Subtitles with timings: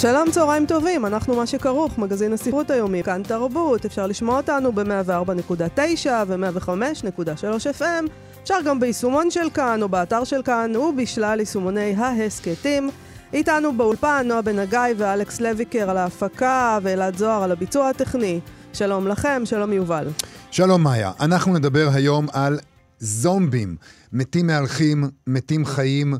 [0.00, 6.08] שלום, צהריים טובים, אנחנו מה שכרוך, מגזין הספרות היומי, כאן תרבות, אפשר לשמוע אותנו ב-104.9
[6.26, 8.10] ו-105.3 FM,
[8.42, 12.90] אפשר גם ביישומון של כאן או באתר של כאן ובשלל יישומוני ההסכתים.
[13.32, 18.40] איתנו באולפן נועה בן הגיא ואלכס לויקר על ההפקה ואלעד זוהר על הביצוע הטכני.
[18.72, 20.08] שלום לכם, שלום יובל.
[20.50, 22.58] שלום מאיה, אנחנו נדבר היום על
[22.98, 23.76] זומבים,
[24.12, 26.14] מתים מהלכים, מתים חיים.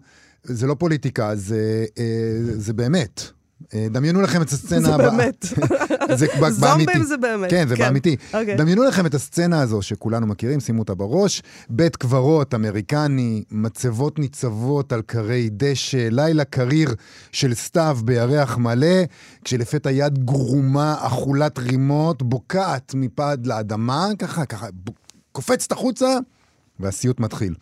[0.44, 2.04] זה לא פוליטיקה, זה, אה,
[2.40, 3.39] זה באמת.
[3.74, 5.10] אה, דמיינו לכם את הסצנה זה הבאה.
[5.10, 5.46] באמת.
[6.18, 6.60] זה באמיתי.
[6.60, 7.50] זומבים זה באמת.
[7.50, 8.16] כן, זה באמיתי.
[8.34, 8.56] אוקיי.
[8.56, 11.42] דמיינו לכם את הסצנה הזו שכולנו מכירים, שימו אותה בראש.
[11.70, 16.94] בית קברות אמריקני, מצבות ניצבות על כרי דשא, לילה קריר
[17.32, 19.02] של סתיו בירח מלא,
[19.44, 24.66] כשלפתע יד גרומה, אכולת רימות, בוקעת מפד לאדמה, ככה, ככה,
[25.32, 26.18] קופצת החוצה,
[26.80, 27.54] והסיוט מתחיל.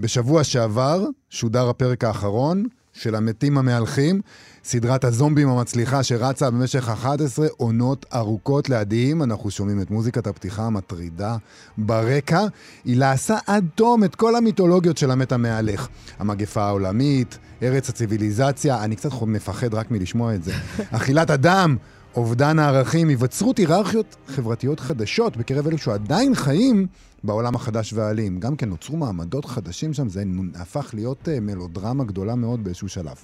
[0.00, 2.64] בשבוע שעבר שודר הפרק האחרון
[2.96, 4.20] של המתים המהלכים,
[4.64, 9.22] סדרת הזומבים המצליחה שרצה במשך 11 עונות ארוכות לידיים.
[9.22, 11.36] אנחנו שומעים את מוזיקת הפתיחה המטרידה
[11.78, 12.46] ברקע.
[12.84, 15.88] היא לעשה עד תום את כל המיתולוגיות של המת המהלך.
[16.18, 20.52] המגפה העולמית, ארץ הציוויליזציה, אני קצת מפחד רק מלשמוע את זה.
[20.90, 21.76] אכילת אדם,
[22.16, 26.86] אובדן הערכים, היווצרות היררכיות חברתיות חדשות בקרב אלו שעדיין חיים
[27.26, 28.40] בעולם החדש והאלים.
[28.40, 30.22] גם כן נוצרו מעמדות חדשים שם, זה
[30.54, 33.16] הפך להיות אה, מלודרמה גדולה מאוד באיזשהו שלב.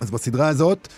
[0.00, 0.88] אז בסדרה הזאת,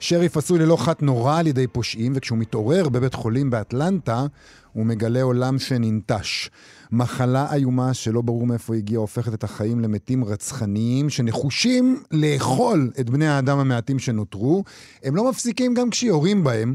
[0.00, 4.26] שריף עשוי ללא חת נורא על ידי פושעים, וכשהוא מתעורר בבית חולים באטלנטה,
[4.72, 6.50] הוא מגלה עולם שננטש.
[6.92, 13.28] מחלה איומה שלא ברור מאיפה הגיעה, הופכת את החיים למתים רצחניים, שנחושים לאכול את בני
[13.28, 14.64] האדם המעטים שנותרו.
[15.02, 16.74] הם לא מפסיקים גם כשיורים בהם,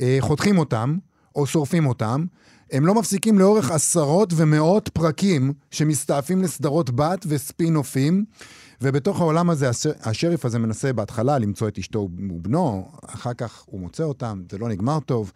[0.00, 0.96] אה, חותכים אותם,
[1.36, 2.24] או שורפים אותם.
[2.72, 8.24] הם לא מפסיקים לאורך עשרות ומאות פרקים שמסתעפים לסדרות בת וספין-אופים.
[8.82, 13.80] ובתוך העולם הזה, הש- השריף הזה מנסה בהתחלה למצוא את אשתו ובנו, אחר כך הוא
[13.80, 15.32] מוצא אותם, זה לא נגמר טוב.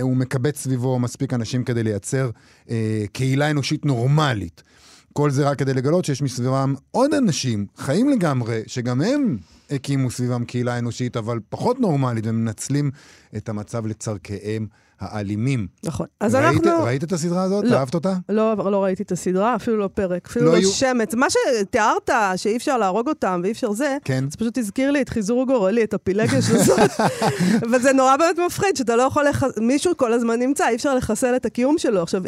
[0.00, 2.30] הוא מקבץ סביבו מספיק אנשים כדי לייצר
[2.70, 4.62] אה, קהילה אנושית נורמלית.
[5.12, 9.36] כל זה רק כדי לגלות שיש מסביבם עוד אנשים, חיים לגמרי, שגם הם
[9.70, 12.90] הקימו סביבם קהילה אנושית, אבל פחות נורמלית, ומנצלים
[13.36, 14.66] את המצב לצורכיהם
[15.00, 15.66] האלימים.
[15.84, 16.06] נכון.
[16.20, 16.84] אז ראית, אנחנו...
[16.84, 17.64] ראית את הסדרה הזאת?
[17.64, 17.76] לא.
[17.76, 18.14] אהבת אותה?
[18.28, 21.14] לא, לא ראיתי את הסדרה, אפילו לא פרק, אפילו לא לא, היו- שמץ.
[21.14, 24.24] מה שתיארת, שאי אפשר להרוג אותם ואי אפשר זה, כן.
[24.30, 26.90] זה פשוט הזכיר לי את חיזור גורלי, את הפילגש הזאת.
[27.72, 29.42] וזה נורא באמת מפחיד, שאתה לא יכול, לח...
[29.60, 32.02] מישהו כל הזמן נמצא, אי אפשר לחסל את הקיום שלו.
[32.02, 32.22] עכשיו,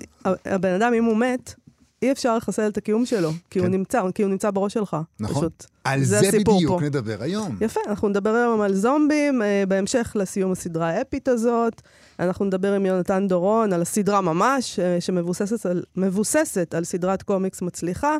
[0.44, 1.54] הבן אדם, אם הוא מת,
[2.02, 3.72] אי אפשר לחסל את הקיום שלו, כי הוא כן.
[3.72, 4.96] נמצא, כי הוא נמצא בראש שלך.
[5.20, 5.36] נכון.
[5.36, 5.66] פשוט.
[5.84, 6.86] על זה זה, בדיוק פה.
[6.86, 7.56] נדבר היום.
[7.60, 11.82] יפה, אנחנו נדבר היום על זומבים, אה, בהמשך לסיום הסדרה האפית הזאת.
[12.18, 15.82] אנחנו נדבר עם יונתן דורון על הסדרה ממש, אה, שמבוססת על,
[16.72, 18.16] על סדרת קומיקס מצליחה.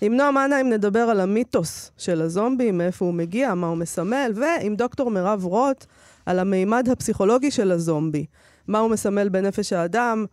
[0.00, 4.76] עם נועה מנהיים נדבר על המיתוס של הזומבים, מאיפה הוא מגיע, מה הוא מסמל, ועם
[4.76, 5.84] דוקטור מירב רוט
[6.26, 8.26] על המימד הפסיכולוגי של הזומבי.
[8.68, 10.26] מה הוא מסמל בנפש האדם,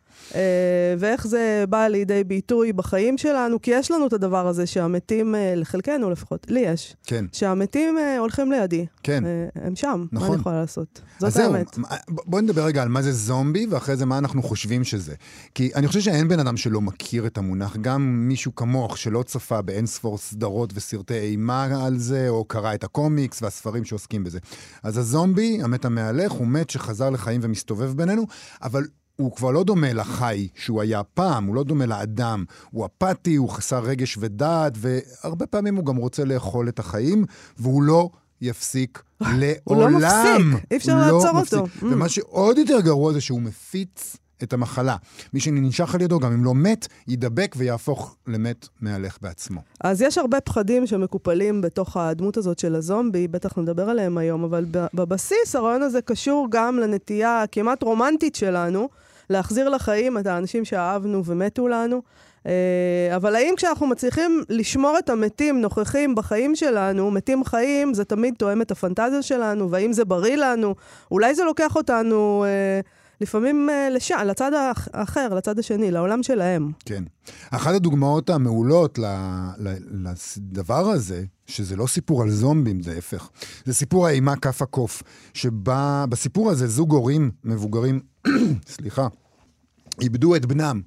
[0.97, 5.53] ואיך זה בא לידי ביטוי בחיים שלנו, כי יש לנו את הדבר הזה שהמתים, אה,
[5.55, 8.85] לחלקנו לפחות, לי יש, כן, שהמתים אה, הולכים לידי.
[9.03, 9.25] כן.
[9.25, 10.31] אה, הם שם, מה נכון.
[10.31, 11.01] אני יכולה לעשות?
[11.19, 11.77] זאת האמת.
[11.77, 15.13] מה- ב- בוא נדבר רגע על מה זה זומבי, ואחרי זה מה אנחנו חושבים שזה.
[15.55, 19.61] כי אני חושב שאין בן אדם שלא מכיר את המונח, גם מישהו כמוך שלא צפה
[19.61, 24.39] באין ספור סדרות וסרטי אימה על זה, או קרא את הקומיקס והספרים שעוסקים בזה.
[24.83, 28.25] אז הזומבי, המת המהלך, הוא מת שחזר לחיים ומסתובב בינינו,
[28.61, 28.83] אבל...
[29.15, 32.45] הוא כבר לא דומה לחי שהוא היה פעם, הוא לא דומה לאדם.
[32.71, 37.25] הוא אפאתי, הוא חסר רגש ודעת, והרבה פעמים הוא גם רוצה לאכול את החיים,
[37.57, 38.09] והוא לא
[38.41, 39.55] יפסיק לעולם.
[39.63, 41.59] הוא לא מפסיק, אי אפשר לא לעצור מפסיק.
[41.59, 41.65] אותו.
[41.81, 41.85] Mm.
[41.85, 44.95] ומה שעוד יותר גרוע זה שהוא מפיץ את המחלה.
[45.33, 49.61] מי שננשך על ידו, גם אם לא מת, יידבק ויהפוך למת מהלך בעצמו.
[49.81, 54.65] אז יש הרבה פחדים שמקופלים בתוך הדמות הזאת של הזומבי, בטח נדבר עליהם היום, אבל
[54.93, 58.89] בבסיס הרעיון הזה קשור גם לנטייה הכמעט רומנטית שלנו,
[59.29, 62.01] להחזיר לחיים את האנשים שאהבנו ומתו לנו.
[62.47, 68.33] אה, אבל האם כשאנחנו מצליחים לשמור את המתים נוכחים בחיים שלנו, מתים חיים, זה תמיד
[68.37, 70.75] תואם את הפנטזיה שלנו, והאם זה בריא לנו?
[71.11, 72.79] אולי זה לוקח אותנו אה,
[73.21, 76.71] לפעמים אה, לשם, לצד האח- האחר, לצד השני, לעולם שלהם.
[76.85, 77.03] כן.
[77.51, 78.99] אחת הדוגמאות המעולות
[79.57, 83.29] לדבר הזה, שזה לא סיפור על זומבים, זה ההפך.
[83.65, 85.03] זה סיפור האימה כף הקוף,
[85.33, 87.99] שבה בסיפור הזה זוג הורים מבוגרים,
[88.75, 89.07] סליחה,
[90.01, 90.81] איבדו את בנם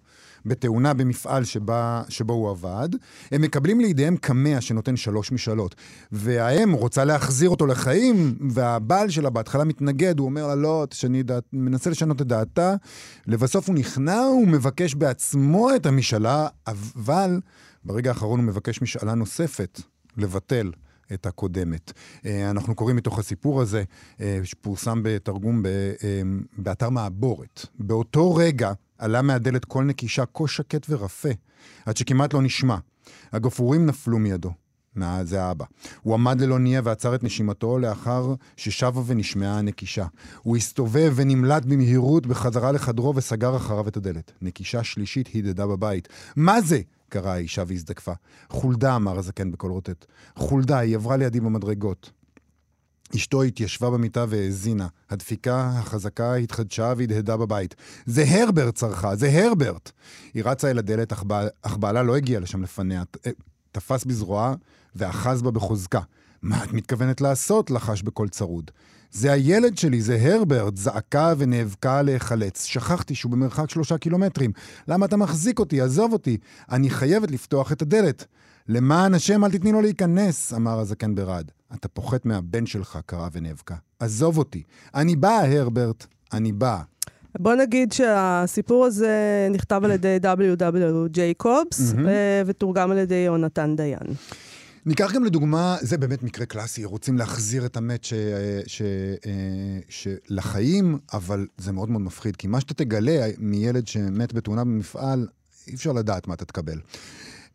[0.48, 2.88] בתאונה במפעל שבה, שבו הוא עבד,
[3.32, 5.74] הם מקבלים לידיהם קמע שנותן שלוש משאלות.
[6.12, 11.44] והאם רוצה להחזיר אותו לחיים, והבעל שלה בהתחלה מתנגד, הוא אומר לה, לא, תשני דעת,
[11.52, 12.74] מנסה לשנות את דעתה.
[13.26, 17.40] לבסוף הוא נכנע, הוא מבקש בעצמו את המשאלה, אבל
[17.84, 19.80] ברגע האחרון הוא מבקש משאלה נוספת,
[20.16, 20.70] לבטל.
[21.12, 21.92] את הקודמת.
[22.26, 23.84] אה, אנחנו קוראים מתוך הסיפור הזה,
[24.20, 25.70] אה, שפורסם בתרגום אה,
[26.58, 27.66] באתר מעבורת.
[27.78, 31.28] באותו רגע עלה מהדלת קול נקישה כה שקט ורפה,
[31.86, 32.76] עד שכמעט לא נשמע.
[33.32, 34.52] הגפרורים נפלו מידו.
[35.22, 35.64] זה האבא.
[36.02, 40.06] הוא עמד ללא ניע ועצר את נשימתו לאחר ששבה ונשמעה הנקישה.
[40.42, 44.32] הוא הסתובב ונמלט במהירות בחזרה לחדרו וסגר אחריו את הדלת.
[44.42, 46.08] נקישה שלישית הדהדה בבית.
[46.36, 46.80] מה זה?
[47.08, 48.12] קראה האישה והזדקפה.
[48.50, 50.04] חולדה, אמר הזקן בקול רוטט.
[50.36, 52.17] חולדה, היא עברה לידי במדרגות.
[53.16, 54.86] אשתו התיישבה במיטה והאזינה.
[55.10, 57.74] הדפיקה החזקה התחדשה והדהדה בבית.
[58.06, 59.90] זה הרברט צרחה, זה הרברט!
[60.34, 61.46] היא רצה אל הדלת, אך, בע...
[61.62, 63.02] אך בעלה לא הגיע לשם לפניה.
[63.26, 63.30] אה,
[63.72, 64.54] תפס בזרועה
[64.96, 66.00] ואחז בה בחוזקה.
[66.42, 67.70] מה את מתכוונת לעשות?
[67.70, 68.70] לחש בקול צרוד.
[69.10, 72.64] זה הילד שלי, זה הרברט, זעקה ונאבקה להיחלץ.
[72.64, 74.52] שכחתי שהוא במרחק שלושה קילומטרים.
[74.88, 75.80] למה אתה מחזיק אותי?
[75.80, 76.36] עזוב אותי.
[76.70, 78.24] אני חייבת לפתוח את הדלת.
[78.68, 81.50] למען השם, אל תתני לו להיכנס, אמר הזקן ברעד.
[81.74, 83.74] אתה פוחת מהבן שלך, קרא ונאבקה.
[83.98, 84.62] עזוב אותי.
[84.94, 86.06] אני באה, הרברט.
[86.32, 86.82] אני באה.
[87.38, 91.08] בוא נגיד שהסיפור הזה נכתב על ידי W.W.
[91.08, 91.96] ג'ייקובס, mm-hmm.
[92.46, 94.14] ותורגם על ידי יונתן דיין.
[94.86, 98.12] ניקח גם לדוגמה, זה באמת מקרה קלאסי, רוצים להחזיר את המת ש,
[98.66, 98.82] ש,
[99.88, 105.26] ש, לחיים, אבל זה מאוד מאוד מפחיד, כי מה שאתה תגלה מילד שמת בתאונה במפעל,
[105.66, 106.78] אי אפשר לדעת מה אתה תקבל.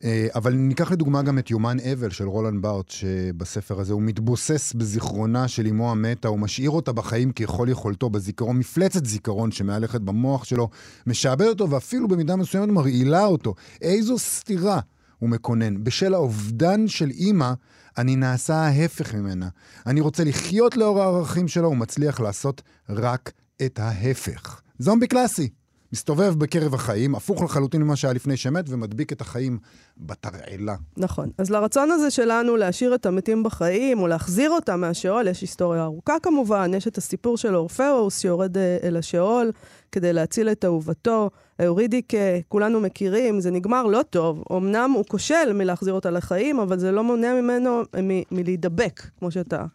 [0.04, 4.74] אה, אבל ניקח לדוגמה גם את יומן אבל של רולנד בארט, שבספר הזה הוא מתבוסס
[4.74, 10.44] בזיכרונה של אמו המתה, הוא משאיר אותה בחיים ככל יכולתו, בזיכרון, מפלצת זיכרון שמהלכת במוח
[10.44, 10.70] שלו,
[11.08, 13.56] משעבד אותו ואפילו במידה מסוימת מרעילה אותו.
[13.82, 14.80] איזו סתירה
[15.20, 15.84] הוא מקונן.
[15.84, 17.54] בשל האובדן של אימא,
[17.98, 19.48] אני נעשה ההפך ממנה.
[19.86, 23.32] אני רוצה לחיות לאור הערכים שלו, ומצליח לעשות רק
[23.66, 24.62] את ההפך.
[24.80, 25.50] זומבי קלאסי.
[25.94, 29.58] מסתובב בקרב החיים, הפוך לחלוטין ממה שהיה לפני שמת, ומדביק את החיים
[29.98, 30.76] בתרעלה.
[30.98, 31.30] נכון.
[31.38, 36.16] אז לרצון הזה שלנו להשאיר את המתים בחיים, או להחזיר אותם מהשאול, יש היסטוריה ארוכה
[36.24, 39.52] כמובן, יש את הסיפור של אורפאוס שיורד אה, אל השאול
[39.92, 41.30] כדי להציל את אהובתו.
[41.66, 42.18] אורידיקה,
[42.48, 44.44] כולנו מכירים, זה נגמר לא טוב.
[44.52, 49.66] אמנם הוא כושל מלהחזיר אותה לחיים, אבל זה לא מונע ממנו מ- מלהידבק, כמו שאתה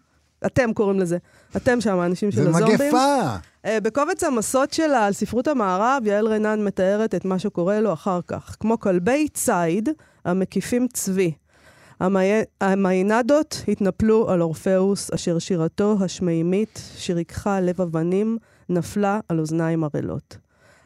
[0.46, 1.18] אתם קוראים לזה.
[1.56, 2.76] אתם שם, האנשים של הזומבים.
[2.76, 3.36] זה מגפה!
[3.66, 8.20] Uh, בקובץ המסות שלה על ספרות המערב, יעל רנן מתארת את מה שקורה לו אחר
[8.26, 8.56] כך.
[8.60, 9.88] כמו כלבי ציד
[10.24, 11.32] המקיפים צבי.
[12.60, 18.38] המיינדות התנפלו על אורפאוס, אשר שירתו השמימית, שריככה לב אבנים,
[18.68, 20.36] נפלה על אוזניים ערלות.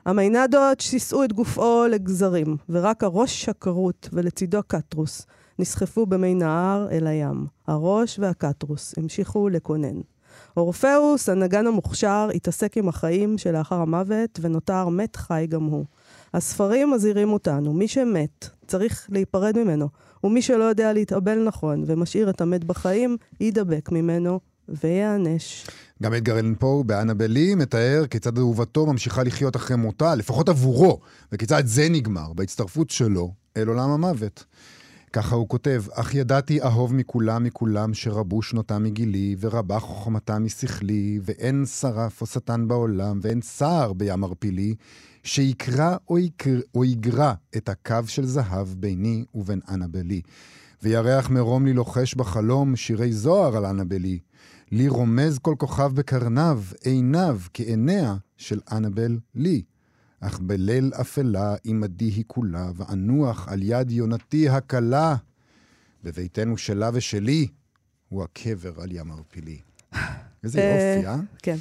[0.07, 5.27] המיינדות שיסעו את גופו לגזרים, ורק הראש הכרות ולצידו קטרוס
[5.59, 7.47] נסחפו במי נהר אל הים.
[7.67, 10.01] הראש והקטרוס המשיכו לקונן.
[10.57, 15.85] אורפאוס, הנגן המוכשר, התעסק עם החיים שלאחר המוות, ונותר מת חי גם הוא.
[16.35, 19.89] הספרים מזהירים אותנו, מי שמת, צריך להיפרד ממנו,
[20.25, 25.67] ומי שלא יודע להתאבל נכון ומשאיר את המת בחיים, יידבק ממנו וייענש.
[26.03, 31.01] גם אדגר אלן פה באנבלי מתאר כיצד אהובתו ממשיכה לחיות אחרי מותה, לפחות עבורו,
[31.33, 34.45] וכיצד זה נגמר בהצטרפות שלו אל עולם המוות.
[35.13, 41.67] ככה הוא כותב, אך ידעתי אהוב מכולם מכולם שרבו שנותם מגילי, ורבה חוכמתם משכלי, ואין
[41.67, 44.75] שרף או שטן בעולם, ואין צער בים ערפילי,
[45.23, 50.21] שיקרא או, יקר, או יגרע את הקו של זהב ביני ובין אנבלי.
[50.83, 54.19] וירח מרום לי לוחש בחלום שירי זוהר על אנבל לי.
[54.73, 59.63] לי רומז כל כוכב בקרניו, עיניו כעיניה של אנבל לי.
[60.23, 65.17] אך בליל אפלה עמדי היא כולה, ואנוח על יד יונתי הכלה.
[66.05, 67.49] בביתנו שלה ושלי,
[68.09, 69.59] הוא הקבר על ים ערפילי.
[70.45, 71.17] איזה אה, יופי, אה?
[71.43, 71.57] כן.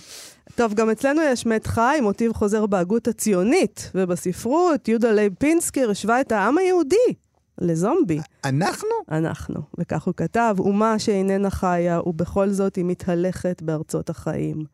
[0.55, 6.21] טוב, גם אצלנו יש מת חי, מוטיב חוזר בהגות הציונית, ובספרות יהודה לייב פינסקר השווה
[6.21, 7.13] את העם היהודי
[7.61, 8.19] לזומבי.
[8.45, 8.89] אנחנו?
[9.11, 9.61] אנחנו.
[9.77, 14.65] וכך הוא כתב, אומה שאיננה חיה, ובכל זאת היא מתהלכת בארצות החיים.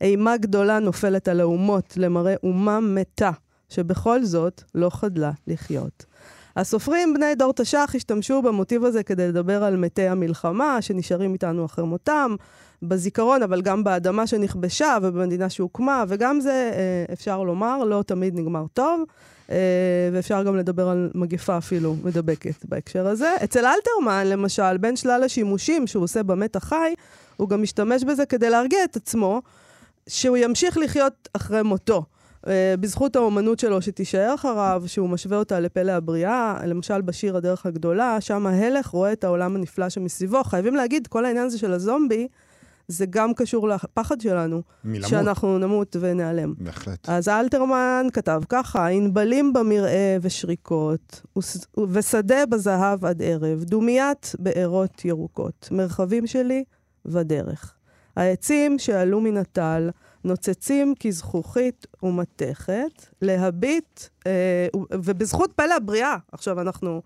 [0.00, 3.30] אימה גדולה נופלת על האומות למראה אומה מתה,
[3.68, 6.04] שבכל זאת לא חדלה לחיות.
[6.56, 11.84] הסופרים בני דור תש"ח השתמשו במוטיב הזה כדי לדבר על מתי המלחמה שנשארים איתנו אחרי
[11.84, 12.34] מותם,
[12.82, 18.64] בזיכרון, אבל גם באדמה שנכבשה ובמדינה שהוקמה, וגם זה, אה, אפשר לומר, לא תמיד נגמר
[18.72, 19.02] טוב.
[19.50, 19.56] אה,
[20.12, 23.34] ואפשר גם לדבר על מגפה אפילו מדבקת בהקשר הזה.
[23.44, 26.94] אצל אלתרמן, למשל, בין שלל השימושים שהוא עושה במת החי,
[27.36, 29.42] הוא גם משתמש בזה כדי להרגיע את עצמו,
[30.08, 32.04] שהוא ימשיך לחיות אחרי מותו.
[32.46, 38.20] אה, בזכות האומנות שלו שתישאר אחריו, שהוא משווה אותה לפלא הבריאה, למשל בשיר הדרך הגדולה,
[38.20, 40.44] שם ההלך רואה את העולם הנפלא שמסביבו.
[40.44, 42.28] חייבים להגיד, כל העניין הזה של הזומבי,
[42.88, 45.08] זה גם קשור לפחד שלנו, מלמות.
[45.08, 46.54] שאנחנו נמות וניעלם.
[46.58, 47.08] בהחלט.
[47.08, 51.22] אז אלתרמן כתב ככה, ענבלים במרעה ושריקות,
[51.92, 56.64] ושדה בזהב עד ערב, דומיית בארות ירוקות, מרחבים שלי
[57.04, 57.74] ודרך.
[58.16, 59.90] העצים שעלו מן הטל,
[60.24, 67.02] נוצצים כזכוכית ומתכת, להביט, אה, ובזכות פלא הבריאה, עכשיו אנחנו...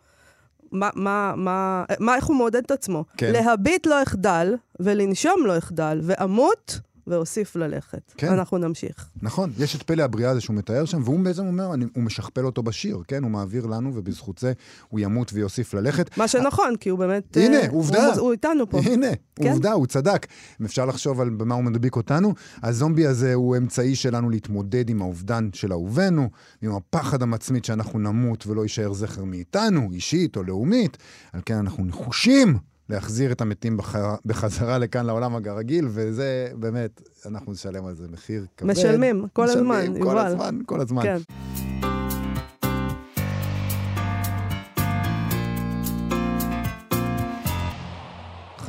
[0.72, 3.04] מה, מה, מה, מה, איך הוא מעודד את עצמו?
[3.16, 3.32] כן.
[3.32, 6.80] להביט לא אחדל, ולנשום לא אחדל, ואמות
[7.10, 8.12] ואוסיף ללכת.
[8.16, 8.32] כן.
[8.32, 9.08] אנחנו נמשיך.
[9.22, 12.46] נכון, יש את פלא הבריאה הזה שהוא מתאר שם, והוא בעצם אומר, אני, הוא משכפל
[12.46, 13.22] אותו בשיר, כן?
[13.22, 14.52] הוא מעביר לנו, ובזכות זה
[14.88, 16.18] הוא ימות ויוסיף ללכת.
[16.18, 17.36] מה שנכון, כי הוא באמת...
[17.36, 18.06] הנה, אה, עובדה.
[18.06, 18.78] הוא, הוא איתנו פה.
[18.78, 19.50] הנה, כן.
[19.50, 20.26] עובדה, הוא צדק.
[20.60, 25.02] אם אפשר לחשוב על במה הוא מדביק אותנו, הזומבי הזה הוא אמצעי שלנו להתמודד עם
[25.02, 26.30] האובדן של אהובינו,
[26.62, 30.98] עם הפחד המצמית שאנחנו נמות ולא יישאר זכר מאיתנו, אישית או לאומית.
[31.32, 32.58] על כן אנחנו נחושים
[32.90, 33.96] להחזיר את המתים בח...
[34.26, 38.70] בחזרה לכאן לעולם הרגיל, וזה באמת, אנחנו נשלם על זה מחיר כבד.
[38.70, 40.26] משלמים, כל משלמים, הזמן, כל יובל.
[40.26, 41.02] הזמן, כל הזמן.
[41.02, 41.18] כן.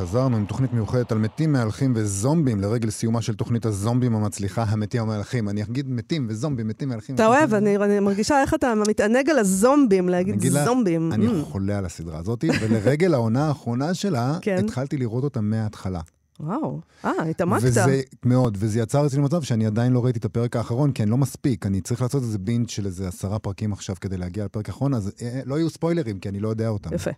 [0.02, 5.02] חזרנו עם תוכנית מיוחדת על מתים מהלכים וזומבים לרגל סיומה של תוכנית הזומבים המצליחה, המתים
[5.02, 5.50] המהלכים.
[5.50, 7.16] אני אגיד מתים וזומבים, מתים מהלכים.
[7.16, 11.14] אתה אוהב, אני, אני מרגישה איך אתה מתענג על הזומבים, להגיד זומבים.
[11.14, 11.46] אני Mm.
[11.46, 14.58] חולה על הסדרה הזאת, ולרגל העונה האחרונה שלה, כן.
[14.66, 16.00] התחלתי לראות אותה מההתחלה.
[16.44, 17.64] וואו, אה, התעמקת.
[17.64, 21.12] וזה מאוד, וזה יצר אצלי מצב שאני עדיין לא ראיתי את הפרק האחרון, כי אני
[21.12, 24.70] לא מספיק, אני צריך לעשות איזה בינג' של איזה עשרה פרקים עכשיו כדי להגיע לפרק
[24.70, 26.94] האחרון, אז אה, לא יהיו ספוילרים, כי אני לא יודע אותם.
[26.94, 27.12] יפה.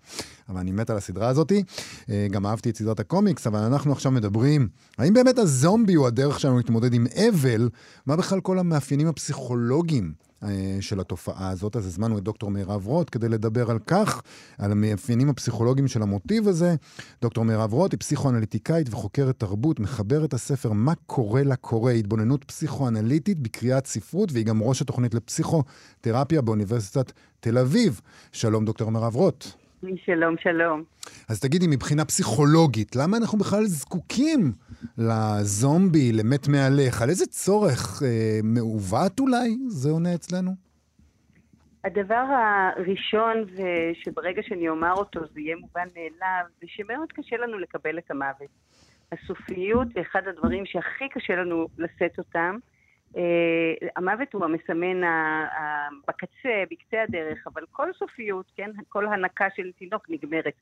[0.50, 1.63] אבל אני מת על הסדרה הזאתי.
[2.10, 6.39] אה, גם אהבתי את סדרת הקומיקס, אבל אנחנו עכשיו מדברים, האם באמת הזומבי הוא הדרך
[6.39, 7.70] שלנו להתמודד עם אבל?
[8.06, 10.32] מה בכלל כל המאפיינים הפסיכולוגיים אה,
[10.81, 11.75] של התופעה הזאת?
[11.75, 14.21] אז הזמנו את דוקטור מירב רוט כדי לדבר על כך,
[14.57, 16.75] על המאפיינים הפסיכולוגיים של המוטיב הזה.
[17.21, 23.88] דוקטור מירב רוט היא פסיכואנליטיקאית וחוקרת תרבות, מחברת הספר "מה קורה לקורא", התבוננות פסיכואנליטית בקריאת
[23.88, 28.01] ספרות, והיא גם ראש התוכנית לפסיכותרפיה באוניברסיטת תל אביב.
[28.31, 29.62] שלום, דוקטור מירב רוט.
[30.05, 30.83] שלום, שלום.
[31.29, 34.53] אז תגידי, מבחינה פסיכולוגית, למה אנחנו בכלל זקוקים
[34.97, 37.01] לזומבי, למת מהלך?
[37.01, 40.51] על איזה צורך אה, מעוות אולי זה עונה אצלנו?
[41.83, 47.97] הדבר הראשון, ושברגע שאני אומר אותו זה יהיה מובן מאליו, זה שמאוד קשה לנו לקבל
[47.97, 48.49] את המוות.
[49.11, 52.57] הסופיות זה אחד הדברים שהכי קשה לנו לשאת אותם.
[53.13, 53.15] Uh,
[53.96, 55.01] המוות הוא המסמן
[56.08, 60.53] בקצה, בקצה הדרך, אבל כל סופיות, כן, כל הנקה של תינוק נגמרת,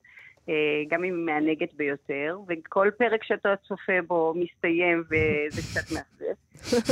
[0.47, 0.51] uh,
[0.89, 6.35] גם אם היא מענגת ביותר, וכל פרק שאתה צופה בו מסתיים וזה קצת מאכזב.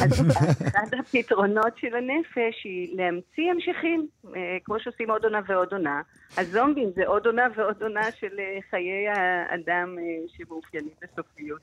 [0.03, 0.31] אז
[0.67, 4.27] אחד הפתרונות של הנפש היא להמציא המשכים, uh,
[4.63, 6.01] כמו שעושים עוד עונה ועוד עונה.
[6.37, 8.39] הזומבים זה עוד עונה ועוד עונה של
[8.69, 9.95] חיי האדם
[10.27, 11.59] שמאופיינים בסופיות.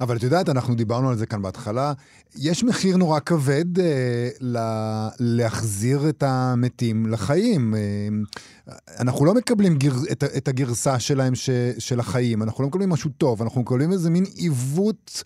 [0.00, 1.92] אבל את יודעת, אנחנו דיברנו על זה כאן בהתחלה,
[2.42, 3.37] יש מחיר נורא כבד
[3.80, 7.74] אה, ל- להחזיר את המתים לחיים.
[7.74, 8.08] אה,
[9.00, 13.10] אנחנו לא מקבלים גר, את, את הגרסה שלהם ש, של החיים, אנחנו לא מקבלים משהו
[13.10, 15.22] טוב, אנחנו מקבלים איזה מין עיוות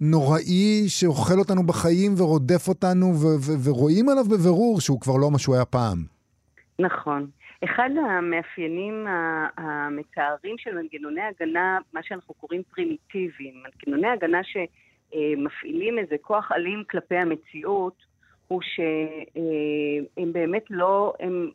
[0.00, 5.38] נוראי שאוכל אותנו בחיים ורודף אותנו, ו- ו- ורואים עליו בבירור שהוא כבר לא מה
[5.38, 6.04] שהוא היה פעם.
[6.78, 7.26] נכון.
[7.64, 14.38] אחד המאפיינים ה- המצערים של מנגנוני הגנה, מה שאנחנו קוראים פרימיטיביים, מנגנוני הגנה
[15.12, 18.14] שמפעילים איזה כוח אלים כלפי המציאות,
[18.48, 21.50] הוא שהם באמת לא, הם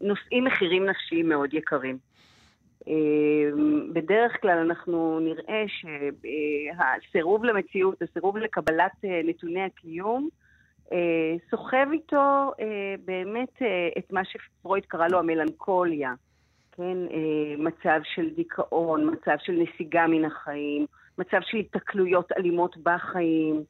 [0.00, 1.98] נושאים מחירים נפשיים מאוד יקרים.
[3.92, 8.92] בדרך כלל אנחנו נראה שהסירוב למציאות, הסירוב לקבלת
[9.24, 10.28] נתוני הקיום,
[11.50, 16.14] סוחב איתו אה, באמת אה, את מה שפרויד קרא לו המלנכוליה,
[16.72, 16.96] כן?
[17.10, 20.86] אה, מצב של דיכאון, מצב של נסיגה מן החיים,
[21.18, 23.64] מצב של התקלויות אלימות בחיים.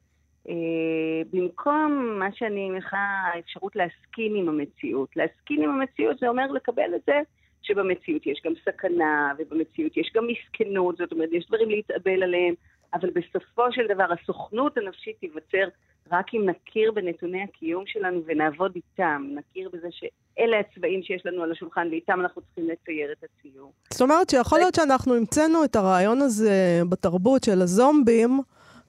[0.49, 2.97] אה, במקום מה שאני מניחה,
[3.33, 5.09] האפשרות להסכים עם המציאות.
[5.15, 7.19] להסכים עם המציאות זה אומר לקבל את זה
[7.61, 12.53] שבמציאות יש גם סכנה, ובמציאות יש גם מסכנות, זאת אומרת, יש דברים להתאבל עליהם,
[12.95, 15.67] אבל בסופו של דבר הסוכנות הנפשית תיווצר
[16.11, 21.51] רק אם נכיר בנתוני הקיום שלנו ונעבוד איתם, נכיר בזה שאלה הצבעים שיש לנו על
[21.51, 23.71] השולחן ואיתם אנחנו צריכים לצייר את הציור.
[23.89, 28.39] זאת אומרת שיכול להיות שאנחנו המצאנו את הרעיון הזה בתרבות של הזומבים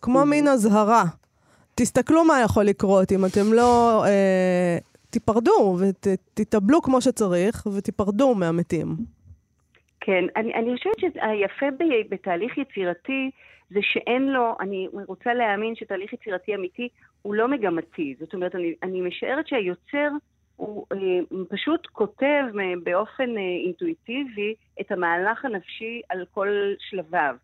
[0.03, 1.05] כמו מין אזהרה.
[1.75, 4.79] תסתכלו מה יכול לקרות אם אתם לא אה,
[5.11, 8.87] תיפרדו ותתאבלו כמו שצריך ותיפרדו מהמתים.
[10.01, 13.31] כן, אני, אני חושבת שהיפה ב- בתהליך יצירתי
[13.71, 16.89] זה שאין לו, אני רוצה להאמין שתהליך יצירתי אמיתי
[17.23, 18.15] הוא לא מגמתי.
[18.21, 20.09] זאת אומרת, אני, אני משערת שהיוצר
[20.57, 20.99] הוא אה,
[21.49, 27.37] פשוט כותב אה, באופן אה, אינטואיטיבי את המהלך הנפשי על כל שלביו.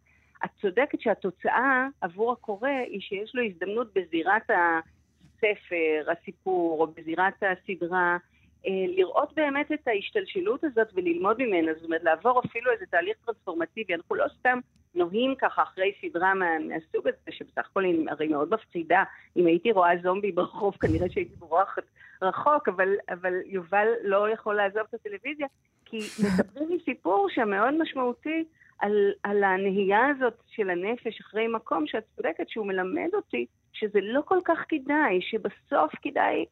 [0.45, 8.17] את צודקת שהתוצאה עבור הקורא היא שיש לו הזדמנות בזירת הספר, הסיפור, או בזירת הסדרה,
[8.66, 13.95] לראות באמת את ההשתלשלות הזאת וללמוד ממנה, זאת אומרת לעבור אפילו איזה תהליך טרנספורמטיבי.
[13.95, 14.59] אנחנו לא סתם
[14.95, 19.04] נוהים ככה אחרי סדרה מה, מהסוג הזה, שבסך הכל היא הרי מאוד מפחידה.
[19.37, 21.83] אם הייתי רואה זומבי ברחוב, כנראה שהייתי בורחת
[22.23, 25.47] רחוק, אבל, אבל יובל לא יכול לעזוב את הטלוויזיה,
[25.85, 28.45] כי מספרים לי סיפור שמאוד משמעותי
[28.78, 34.21] על, על הנהייה הזאת של הנפש אחרי מקום שאת צודקת שהוא מלמד אותי שזה לא
[34.25, 36.45] כל כך כדאי, שבסוף כדאי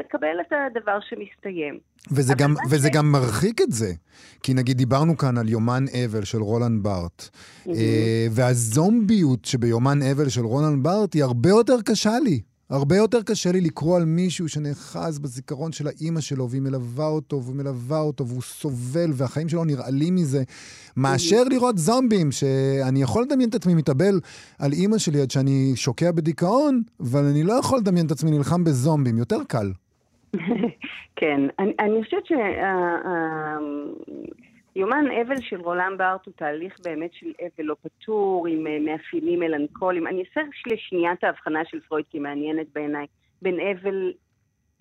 [0.00, 1.78] לקבל את הדבר שמסתיים.
[2.12, 2.90] וזה, גם, וזה ש...
[2.94, 3.92] גם מרחיק את זה.
[4.42, 7.70] כי נגיד דיברנו כאן על יומן אבל של רולנד בארט, mm-hmm.
[8.30, 12.40] והזומביות שביומן אבל של רולנד בארט היא הרבה יותר קשה לי.
[12.70, 17.42] הרבה יותר קשה לי לקרוא על מישהו שנאחז בזיכרון של האימא שלו, והיא מלווה אותו,
[17.42, 20.42] והוא מלווה אותו, והוא סובל, והחיים שלו נרעלים מזה,
[20.96, 24.20] מאשר לראות זומבים, שאני יכול לדמיין את עצמי מתאבל
[24.58, 28.64] על אימא שלי עד שאני שוקע בדיכאון, אבל אני לא יכול לדמיין את עצמי נלחם
[28.64, 29.72] בזומבים, יותר קל.
[31.16, 32.34] כן, אני, אני חושבת שה...
[34.76, 39.40] יומן אבל של רולן בארט הוא תהליך באמת של אבל לא פתור, עם אה, מאפיינים
[39.40, 40.06] מלנכוליים.
[40.06, 43.06] אני אעשה לשנייה את ההבחנה של פרויד, כי היא מעניינת בעיניי,
[43.42, 44.12] בין אבל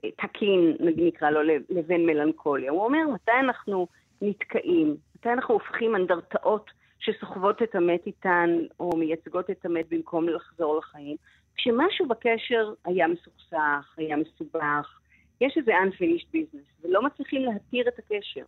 [0.03, 2.71] אה, תקין, נקרא לו, לבין מלנכוליה.
[2.71, 3.87] הוא אומר, מתי אנחנו
[4.21, 4.95] נתקעים?
[5.15, 11.15] מתי אנחנו הופכים אנדרטאות שסוחבות את המת איתן, או מייצגות את המת במקום לחזור לחיים?
[11.55, 14.99] כשמשהו בקשר היה מסוכסך, היה מסובך,
[15.41, 18.43] יש איזה unfinished business, ולא מצליחים להתיר את הקשר.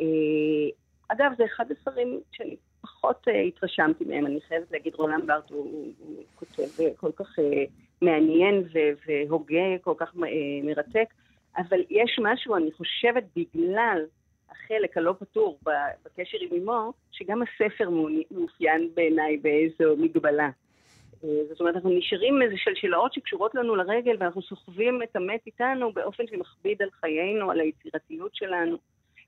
[0.00, 0.04] אה,
[1.08, 5.92] אגב, זה אחד הספרים שאני פחות אה, התרשמתי מהם, אני חייבת להגיד, רולנד בארט הוא,
[5.98, 7.38] הוא, כותב אה, כל כך
[8.02, 8.64] מעניין
[9.06, 10.14] והוגה, כל כך
[10.62, 11.14] מרתק,
[11.56, 14.04] אבל יש משהו, אני חושבת, בגלל
[14.50, 15.58] החלק הלא פתור
[16.04, 17.90] בקשר עם אמו, שגם הספר
[18.30, 20.50] מאופיין בעיניי באיזו מגבלה.
[21.20, 26.26] זאת אומרת, אנחנו נשארים איזה שלשלאות שקשורות לנו לרגל, ואנחנו סוחבים את המת איתנו באופן
[26.26, 28.76] שמכביד על חיינו, על היצירתיות שלנו.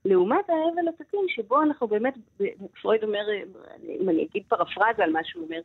[0.04, 2.14] לעומת האבל התקין, שבו אנחנו באמת,
[2.82, 3.26] פרויד אומר,
[3.88, 5.60] אם אני אגיד פרפרזה על מה שהוא אומר,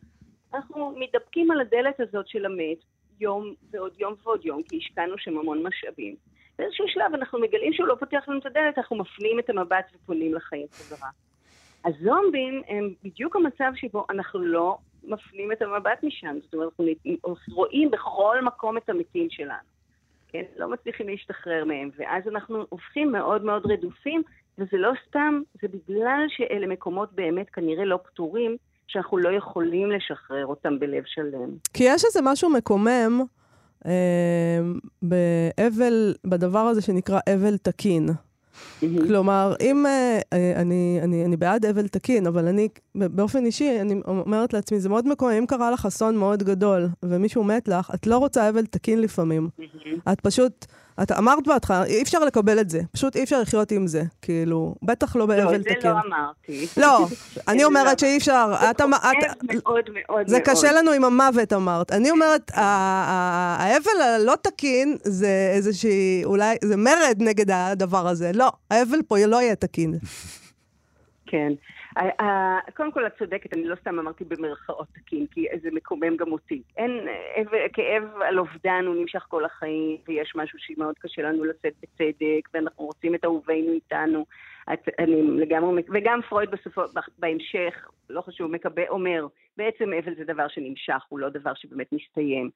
[0.54, 2.78] אנחנו מתדפקים על הדלת הזאת של המת
[3.20, 6.16] יום ועוד יום ועוד יום, כי השקענו שם המון משאבים.
[6.58, 10.34] באיזשהו שלב אנחנו מגלים שהוא לא פותח לנו את הדלת, אנחנו מפנים את המבט ופונים
[10.34, 11.08] לחיים חזרה.
[11.84, 16.36] הזומבים הם בדיוק המצב שבו אנחנו לא מפנים את המבט משם.
[16.42, 16.72] זאת אומרת,
[17.28, 19.75] אנחנו רואים בכל מקום את המתים שלנו.
[20.28, 20.42] כן?
[20.56, 24.22] לא מצליחים להשתחרר מהם, ואז אנחנו הופכים מאוד מאוד רדופים,
[24.58, 30.46] וזה לא סתם, זה בגלל שאלה מקומות באמת כנראה לא פתורים, שאנחנו לא יכולים לשחרר
[30.46, 31.50] אותם בלב שלם.
[31.74, 33.22] כי יש איזה משהו מקומם
[33.86, 34.60] אה,
[35.02, 38.08] באבל, בדבר הזה שנקרא אבל תקין.
[38.80, 39.86] כלומר, אם...
[39.86, 44.88] uh, אני, אני, אני בעד אבל תקין, אבל אני, באופן אישי, אני אומרת לעצמי, זה
[44.88, 48.66] מאוד מקומי, אם קרה לך אסון מאוד גדול, ומישהו מת לך, את לא רוצה אבל
[48.66, 49.48] תקין לפעמים.
[50.12, 50.66] את פשוט...
[51.02, 52.80] את אמרת בהתחלה, אי אפשר לקבל את זה.
[52.92, 54.02] פשוט אי אפשר לחיות עם זה.
[54.22, 55.76] כאילו, בטח לא באבל תקין.
[55.76, 56.66] לא, זה לא אמרתי.
[56.76, 57.06] לא,
[57.48, 58.54] אני אומרת שאי אפשר.
[58.60, 58.90] זה כואב
[59.54, 60.28] מאוד מאוד.
[60.28, 61.92] זה קשה לנו עם המוות, אמרת.
[61.92, 68.30] אני אומרת, האבל הלא תקין זה איזושהי, אולי, זה מרד נגד הדבר הזה.
[68.34, 69.94] לא, האבל פה לא יהיה תקין.
[71.26, 71.52] כן.
[72.76, 76.62] קודם כל, את צודקת, אני לא סתם אמרתי במרכאות תקין, כי זה מקומם גם אותי.
[76.76, 77.08] אין,
[77.72, 82.84] כאב על אובדן הוא נמשך כל החיים, ויש משהו שמאוד קשה לנו לשאת בצדק, ואנחנו
[82.84, 84.24] רוצים את אהובינו איתנו.
[84.72, 86.82] את, אני לגמרי, וגם פרויד בסופו,
[87.18, 92.50] בהמשך, לא חשוב, מקבל, אומר, בעצם אבל זה דבר שנמשך, הוא לא דבר שבאמת מסתיים.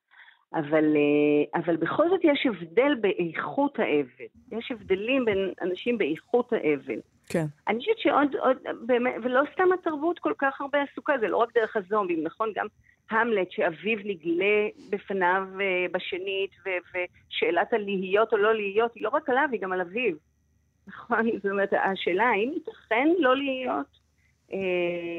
[0.55, 4.59] אבל, אה, אבל בכל זאת יש הבדל באיכות האבל.
[4.59, 7.01] יש הבדלים בין אנשים באיכות האבל.
[7.33, 7.47] כן.
[7.69, 11.49] אני חושבת שעוד, עוד, באמת, ולא סתם התרבות כל כך הרבה עסוקה, זה לא רק
[11.55, 12.53] דרך הזומבים, נכון?
[12.55, 12.67] גם
[13.11, 19.31] המלט שאביו נגלה בפניו אה, בשנית, ו- ושאלת הלהיות או לא להיות היא לא רק
[19.31, 20.17] עליו, היא גם על אביו.
[20.89, 21.31] נכון?
[21.37, 23.87] זאת אומרת, השאלה האם ייתכן לא להיות?
[24.53, 24.59] אה,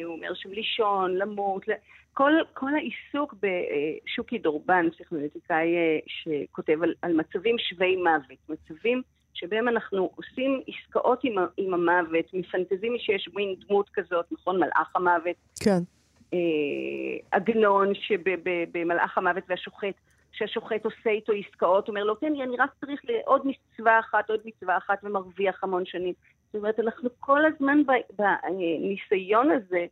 [0.04, 1.66] הוא אומר שם לישון, למות,
[2.14, 9.02] כל, כל העיסוק בשוקי דורבן, פסיכולוגיקאי אה, שכותב על, על מצבים שווי מוות, מצבים
[9.34, 14.60] שבהם אנחנו עושים עסקאות עם, עם המוות, מפנטזים שיש מין דמות כזאת, נכון?
[14.60, 15.36] מלאך המוות.
[15.64, 15.80] כן.
[16.34, 16.40] אה,
[17.32, 19.96] עגנון שבמלאך המוות והשוחט,
[20.32, 24.78] שהשוחט עושה איתו עסקאות, אומר לו, לי, אני רק צריך לעוד מצווה אחת, עוד מצווה
[24.78, 26.14] אחת, ומרוויח המון שנים.
[26.46, 27.82] זאת אומרת, אנחנו כל הזמן
[28.18, 29.86] בניסיון הזה,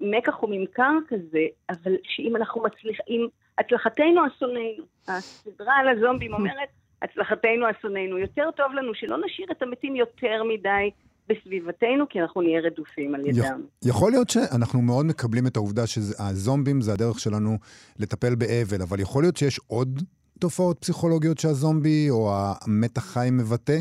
[0.00, 4.84] מקח וממכר כזה, אבל שאם אנחנו מצליחים, הצלחתנו אסוננו.
[5.08, 6.68] הסדרה על הזומבים אומרת,
[7.02, 8.18] הצלחתנו אסוננו.
[8.18, 10.90] יותר טוב לנו שלא נשאיר את המתים יותר מדי
[11.28, 13.60] בסביבתנו, כי אנחנו נהיה רדופים על ידם.
[13.84, 17.50] יכול להיות שאנחנו מאוד מקבלים את העובדה שהזומבים זה הדרך שלנו
[17.98, 20.00] לטפל באבל, אבל יכול להיות שיש עוד
[20.38, 23.78] תופעות פסיכולוגיות שהזומבי או המתח חי מבטא?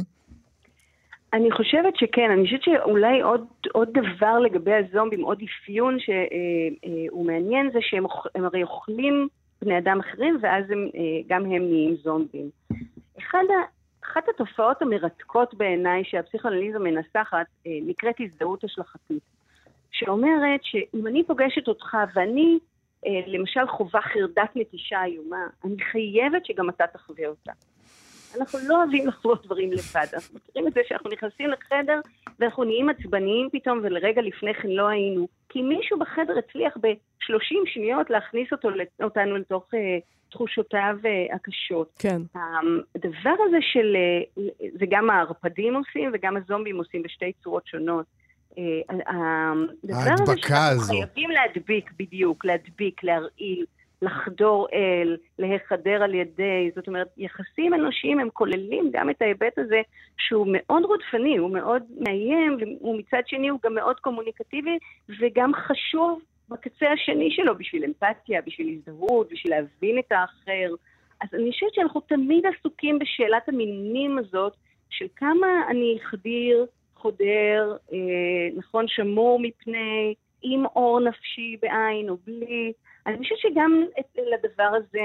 [1.33, 7.69] אני חושבת שכן, אני חושבת שאולי עוד, עוד דבר לגבי הזומבים, עוד אפיון שהוא מעניין,
[7.73, 8.05] זה שהם
[8.45, 9.27] הרי אוכלים
[9.61, 10.89] בני אדם אחרים, ואז הם,
[11.27, 12.49] גם הם נהיים זומבים.
[13.19, 13.43] אחד
[14.03, 19.23] אחת התופעות המרתקות בעיניי שהפסיכואנליזה מנסחת אה, נקראת הזדהות השלכתית,
[19.91, 22.59] שאומרת שאם אני פוגשת אותך ואני
[23.05, 27.51] אה, למשל חווה חרדת נטישה איומה, אני חייבת שגם אתה תחווה אותה.
[28.37, 31.99] אנחנו לא אוהבים לחוות דברים לבד, אנחנו מכירים את זה שאנחנו נכנסים לחדר
[32.39, 38.09] ואנחנו נהיים עצבניים פתאום ולרגע לפני כן לא היינו, כי מישהו בחדר הצליח ב-30 שניות
[38.09, 38.69] להכניס אותו,
[39.03, 39.97] אותנו לתוך אה,
[40.31, 41.91] תחושותיו אה, הקשות.
[41.99, 42.21] כן.
[42.95, 44.43] הדבר הזה של, אה,
[44.79, 48.05] זה גם הערפדים עושים וגם הזומבים עושים בשתי צורות שונות.
[48.57, 48.63] אה,
[49.89, 50.93] ההדבקה הזו.
[50.93, 53.65] חייבים להדביק, בדיוק, להדביק, להרעיל,
[54.01, 59.81] לחדור אל, להיחדר על ידי, זאת אומרת, יחסים אנושיים הם כוללים גם את ההיבט הזה
[60.17, 64.77] שהוא מאוד רודפני, הוא מאוד מאיים, ומצד שני הוא גם מאוד קומוניקטיבי
[65.19, 70.73] וגם חשוב בקצה השני שלו, בשביל אמפתיה, בשביל הזדהות, בשביל להבין את האחר.
[71.21, 74.53] אז אני חושבת שאנחנו תמיד עסוקים בשאלת המינים הזאת,
[74.89, 77.97] של כמה אני חדיר, חודר, אה,
[78.55, 82.73] נכון, שמור מפני, עם אור נפשי בעין או בלי.
[83.05, 83.83] אני חושבת שגם
[84.15, 85.01] לדבר הזה,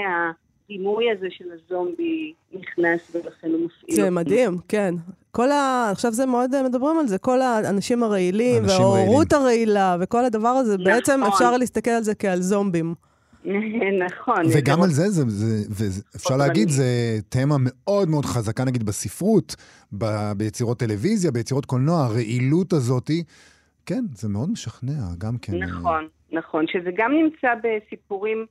[0.64, 3.96] הדימוי הזה של הזומבי נכנס ולכן הוא מפעיל.
[3.96, 4.94] זה מדהים, כן.
[5.30, 5.88] כל ה...
[5.92, 10.84] עכשיו זה מאוד מדברים על זה, כל האנשים הרעילים, וההורות הרעילה, וכל הדבר הזה, נכון.
[10.84, 12.94] בעצם אפשר להסתכל על זה כעל זומבים.
[14.06, 14.42] נכון.
[14.54, 16.84] וגם על זה, זה, זה, זה אפשר להגיד, זה
[17.28, 19.56] תמה מאוד מאוד חזקה, נגיד, בספרות,
[19.98, 23.24] ב, ביצירות טלוויזיה, ביצירות קולנוע, הרעילות הזאתי,
[23.86, 25.54] כן, זה מאוד משכנע, גם כן.
[25.54, 28.46] נכון, נכון, שזה גם נמצא בסיפורים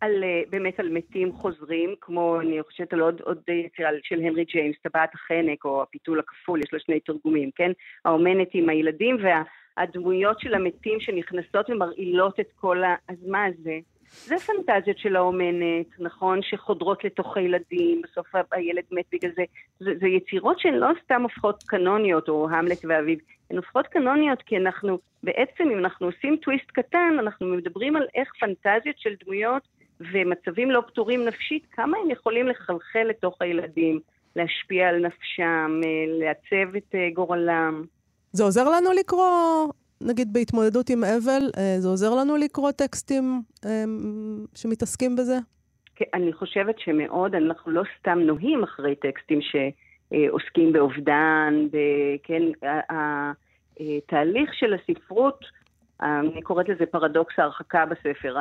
[0.00, 4.44] על, אה, באמת על מתים חוזרים, כמו אני חושבת על עוד, עוד יצירה של הנרי
[4.44, 7.70] ג'יימס, טבעת החנק או הפיתול הכפול, יש לה שני תרגומים, כן?
[8.04, 12.94] האומנת עם הילדים והדמויות של המתים שנכנסות ומרעילות את כל ה...
[13.08, 13.78] אז מה זה?
[14.10, 16.42] זה פנטזיות של האומנת, נכון?
[16.42, 19.44] שחודרות לתוך הילדים, בסוף הילד מת בגלל זה.
[19.80, 23.18] זה, זה יצירות שהן לא סתם הופכות קנוניות, או המלט ואביב,
[23.50, 28.32] הן הופכות קנוניות כי אנחנו, בעצם אם אנחנו עושים טוויסט קטן, אנחנו מדברים על איך
[28.40, 29.62] פנטזיות של דמויות
[30.00, 34.00] ומצבים לא פתורים נפשית, כמה הם יכולים לחלחל לתוך הילדים,
[34.36, 37.84] להשפיע על נפשם, אה, לעצב את אה, גורלם.
[38.32, 43.42] זה עוזר לנו לקרוא, נגיד בהתמודדות עם אבל, אה, זה עוזר לנו לקרוא טקסטים
[44.54, 45.38] שמתעסקים בזה?
[45.96, 51.54] כן, אני חושבת שמאוד, אנחנו לא סתם נוהים אחרי טקסטים שעוסקים באובדן,
[52.22, 52.42] כן,
[53.80, 55.44] התהליך של הספרות,
[56.00, 58.36] אני קוראת לזה פרדוקס ההרחקה בספר.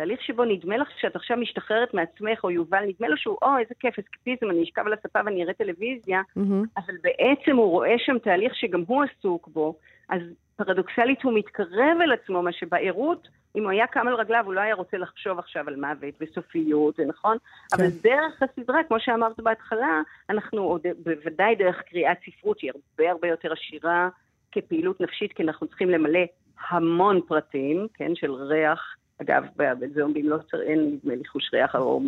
[0.00, 3.74] תהליך שבו נדמה לך שאת עכשיו משתחררת מעצמך, או יובל, נדמה לו שהוא, או, איזה
[3.80, 6.66] כיף, אסקפיזם, אני אשכב על הספה ואני אראה טלוויזיה, mm-hmm.
[6.76, 9.74] אבל בעצם הוא רואה שם תהליך שגם הוא עסוק בו,
[10.08, 10.20] אז
[10.56, 14.60] פרדוקסלית הוא מתקרב אל עצמו, מה שבעירות, אם הוא היה קם על רגליו, הוא לא
[14.60, 17.36] היה רוצה לחשוב עכשיו על מוות וסופיות, זה נכון?
[17.38, 17.76] כן.
[17.76, 23.28] אבל דרך הסדרה, כמו שאמרת בהתחלה, אנחנו עוד, בוודאי דרך קריאת ספרות, שהיא הרבה הרבה
[23.28, 24.08] יותר עשירה
[24.52, 26.20] כפעילות נפשית, כי אנחנו צריכים למלא
[26.68, 32.00] המון פרטים, כן, של ריח, אגב, בזומבים לא צריך, אין נדמה לי חוש ריח או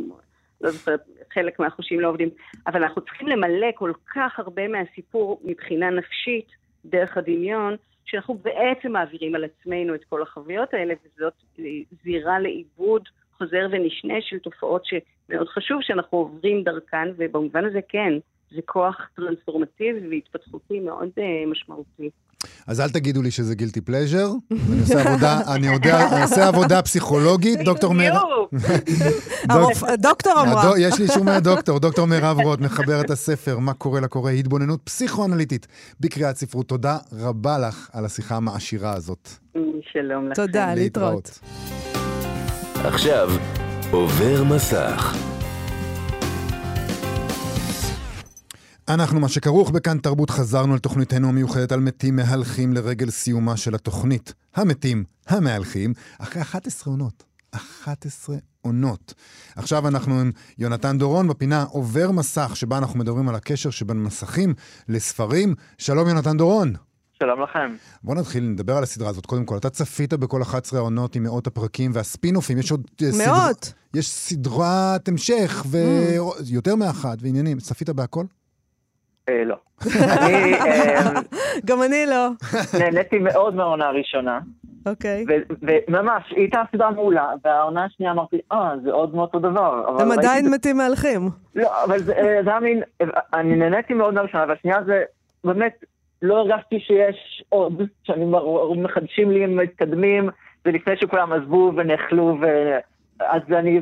[0.60, 1.00] לא זוכרת,
[1.34, 2.28] חלק מהחושים לא עובדים,
[2.66, 6.46] אבל אנחנו צריכים למלא כל כך הרבה מהסיפור מבחינה נפשית,
[6.84, 11.32] דרך הדמיון, שאנחנו בעצם מעבירים על עצמנו את כל החוויות האלה, וזאת
[12.04, 18.12] זירה לעיבוד חוזר ונשנה של תופעות שמאוד חשוב שאנחנו עוברים דרכן, ובמובן הזה כן,
[18.54, 22.10] זה כוח טרנספורמטיבי והתפתחותי מאוד uh, משמעותי.
[22.66, 26.82] אז אל תגידו לי שזה גילטי פלז'ר, אני עושה עבודה, אני יודע, אני עושה עבודה
[26.82, 28.22] פסיכולוגית, דוקטור מירב...
[30.08, 30.78] דוקטור אמרה.
[30.78, 35.66] יש לי אישור מהדוקטור, דוקטור מירב רוט, מחברת הספר "מה קורה לקורא", התבוננות פסיכואנליטית
[36.00, 36.68] בקריאת ספרות.
[36.68, 39.28] תודה רבה לך על השיחה המעשירה הזאת.
[39.92, 40.46] שלום לכם.
[40.46, 41.40] תודה, להתראות.
[42.84, 43.28] עכשיו,
[43.90, 45.31] עובר מסך.
[48.88, 54.32] אנחנו, מה שכרוך בכאן תרבות, חזרנו לתוכניתנו המיוחדת על מתים מהלכים לרגל סיומה של התוכנית.
[54.54, 57.24] המתים המהלכים, אחרי 11 עונות.
[57.52, 59.14] 11 עונות.
[59.56, 64.54] עכשיו אנחנו עם יונתן דורון בפינה עובר מסך, שבה אנחנו מדברים על הקשר שבין מסכים
[64.88, 65.54] לספרים.
[65.78, 66.72] שלום יונתן דורון.
[67.18, 67.74] שלום לכם.
[68.04, 69.26] בוא נתחיל לדבר על הסדרה הזאת.
[69.26, 72.86] קודם כל, אתה צפית בכל 11 העונות עם מאות הפרקים והספינופים, יש עוד...
[73.02, 73.72] אה, סדר- מאות.
[73.94, 77.58] יש סדרת המשך ויותר מאחת ועניינים.
[77.60, 78.24] צפית בהכל?
[79.28, 79.56] אה, לא.
[79.86, 81.20] אה,
[81.64, 82.28] גם אני לא.
[82.78, 84.40] נהניתי מאוד מהעונה הראשונה,
[84.86, 85.24] אוקיי.
[85.62, 89.96] וממש, היא הייתה סדרה מעולה, והעונה השנייה אמרתי, אה, זה עוד מאותו דבר.
[90.00, 91.28] הם עדיין מתים מהלכים.
[91.54, 92.82] לא, אבל זה אה, זה היה מין,
[93.34, 95.02] אני נהניתי מאוד מהראשונה, והשנייה זה,
[95.44, 95.84] באמת,
[96.22, 98.24] לא הרגשתי שיש עוד, שאני
[98.76, 100.30] מחדשים לי, מתקדמים,
[100.64, 102.46] זה לפני שכולם עזבו ונאכלו, ו...
[103.30, 103.80] אז אני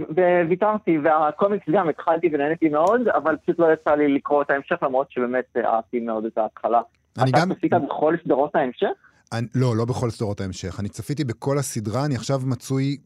[0.48, 5.10] ויתרתי, והקומיקס גם התחלתי ונהניתי מאוד, אבל פשוט לא יצא לי לקרוא את ההמשך, למרות
[5.10, 6.80] שבאמת אה, אהבתי מאוד את ההתחלה.
[7.18, 7.54] אני אתה גם...
[7.54, 8.88] צפית בכל סדרות ההמשך?
[9.32, 10.80] אני, לא, לא בכל סדרות ההמשך.
[10.80, 12.96] אני צפיתי בכל הסדרה, אני עכשיו מצוי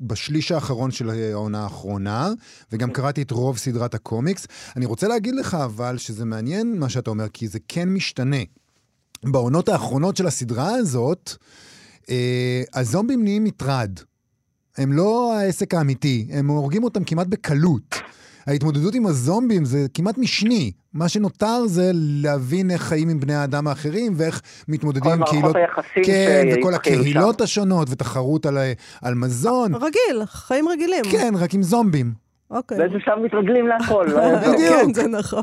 [0.00, 2.28] בשליש האחרון של העונה האחרונה,
[2.72, 4.46] וגם קראתי את רוב סדרת הקומיקס.
[4.76, 8.42] אני רוצה להגיד לך אבל שזה מעניין מה שאתה אומר, כי זה כן משתנה.
[9.24, 11.30] בעונות האחרונות של הסדרה הזאת,
[12.10, 13.90] אה, הזומבים נהיים מטרד.
[14.78, 17.94] הם לא העסק האמיתי, הם הורגים אותם כמעט בקלות.
[18.46, 20.72] ההתמודדות עם הזומבים זה כמעט משני.
[20.94, 25.34] מה שנותר זה להבין איך חיים עם בני האדם האחרים ואיך מתמודדים כל עם מערכות
[25.34, 25.56] קהילות...
[25.56, 27.44] היחסים כן, וכל הקהילות שם.
[27.44, 28.58] השונות ותחרות על,
[29.02, 29.74] על מזון.
[29.74, 31.04] רגיל, חיים רגילים.
[31.10, 32.12] כן, רק עם זומבים.
[32.50, 32.78] אוקיי.
[32.78, 34.54] באיזה שלב מתרגלים להכל, לא יעזור.
[34.54, 34.76] בדיוק.
[34.86, 35.42] כן, זה נכון.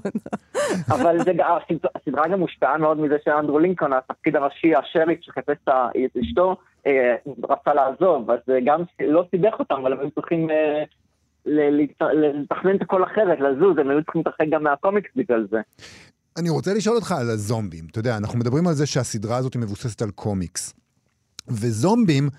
[0.94, 6.56] אבל הסדרה- גם מושפעה מאוד מזה שאנדרו לינקולן, התפקיד הראשי, השריף שחיפש את אשתו,
[7.50, 10.84] רצה לעזוב, אז זה גם לא סיבך אותם, אבל הם היו צריכים אה,
[11.46, 15.62] לתכנן את הכל אחרת, לזוז, הם היו צריכים להתרחק גם מהקומיקס בגלל זה.
[16.38, 17.86] אני רוצה לשאול אותך על הזומבים.
[17.92, 20.74] אתה יודע, אנחנו מדברים על זה שהסדרה הזאת מבוססת על קומיקס.
[21.48, 22.30] וזומבים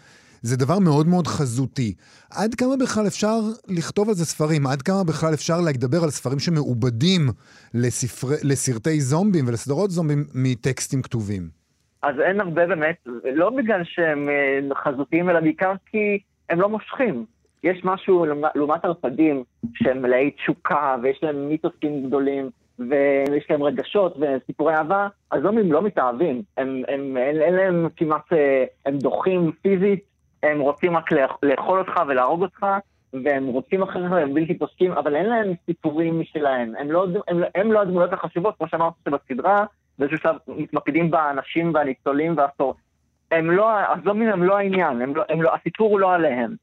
[0.43, 1.95] זה דבר מאוד מאוד חזותי.
[2.31, 4.67] עד כמה בכלל אפשר לכתוב על זה ספרים?
[4.67, 7.29] עד כמה בכלל אפשר לדבר על ספרים שמעובדים
[7.75, 11.64] לספרי, לסרטי זומבים ולסדרות זומבים מטקסטים כתובים?
[12.05, 12.97] אז אין הרבה באמת,
[13.35, 16.19] לא בגלל שהם אה, חזותיים, אלא בעיקר כי
[16.51, 17.25] הם לא מושכים.
[17.65, 19.43] יש משהו לעומת- ערפדים
[19.75, 25.83] שהם מלאי תשוקה ויש להם מיתוסים גדולים ויש להם רגשות וסיפורי אהבה, אז הם לא
[25.83, 26.43] מתאהבים.
[26.57, 30.05] הם, הם, אין, אין להם כמעט, אה, הם דוחים פיזית,
[30.43, 32.67] הם רוצים רק לאכ- לאכול אותך ולהרוג אותך,
[33.25, 36.73] והם רוצים אחריך והם בלתי פוסקים, אבל אין להם סיפורים משלהם.
[36.79, 39.65] הם לא, הם, לא- הם לא הדמויות החשובות, כמו שאמרת בסדרה,
[39.99, 42.75] באיזשהו שלב מתמקדים באנשים והניצולים והסור.
[43.31, 46.55] הם לא, הזומים הם לא העניין, הם לא, הם לא, הסיפור הוא לא עליהם.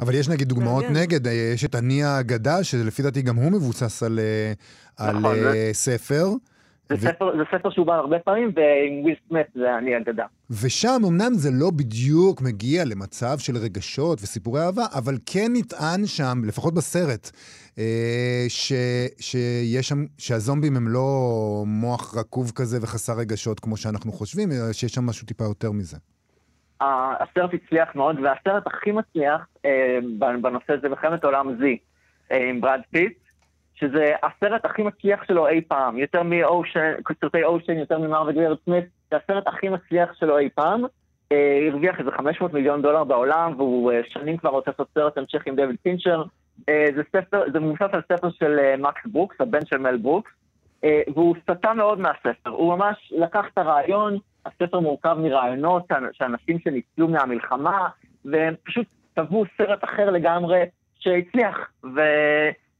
[0.00, 1.02] אבל יש נגיד דוגמאות מעניין.
[1.02, 4.52] נגד, אה, יש את אני האגדה, שלפי דעתי גם הוא מבוסס על, אה,
[4.98, 6.24] על נכון, אה, ספר.
[6.88, 10.24] זה, ו- ספר, זה ספר שהוא בא הרבה פעמים, ועם וויל סמית זה אני אגדה.
[10.50, 16.38] ושם אמנם זה לא בדיוק מגיע למצב של רגשות וסיפורי אהבה, אבל כן נטען שם,
[16.44, 17.30] לפחות בסרט,
[17.78, 18.72] אה, ש,
[19.20, 21.08] שיש שם, שהזומבים הם לא
[21.66, 25.96] מוח רקוב כזה וחסר רגשות כמו שאנחנו חושבים, אלא שיש שם משהו טיפה יותר מזה.
[26.80, 29.98] הסרט הצליח מאוד, והסרט הכי מצליח אה,
[30.42, 31.62] בנושא זה מלחמת העולם Z,
[32.32, 33.18] אה, עם ברד פיט,
[33.76, 38.84] שזה הסרט הכי מצליח שלו אי פעם, יותר מאושן, סרטי אושן, יותר ממר וגברת סמית,
[39.10, 40.84] זה הסרט הכי מצליח שלו אי פעם.
[41.32, 45.46] אה, הרוויח איזה 500 מיליון דולר בעולם, והוא אה, שנים כבר רוצה לעשות סרט המשך
[45.46, 46.22] עם דויד פינצ'ר.
[46.68, 50.30] אה, זה ספר, זה מבוסס על ספר של אה, מקס ברוקס, הבן של מל ברוקס,
[50.84, 52.50] אה, והוא סטה מאוד מהספר.
[52.50, 57.88] הוא ממש לקח את הרעיון, הספר מורכב מראיונות של- של אנשים שניצלו מהמלחמה,
[58.24, 60.62] והם פשוט טבעו סרט אחר לגמרי
[60.98, 61.70] שהצליח.
[61.96, 62.00] ו...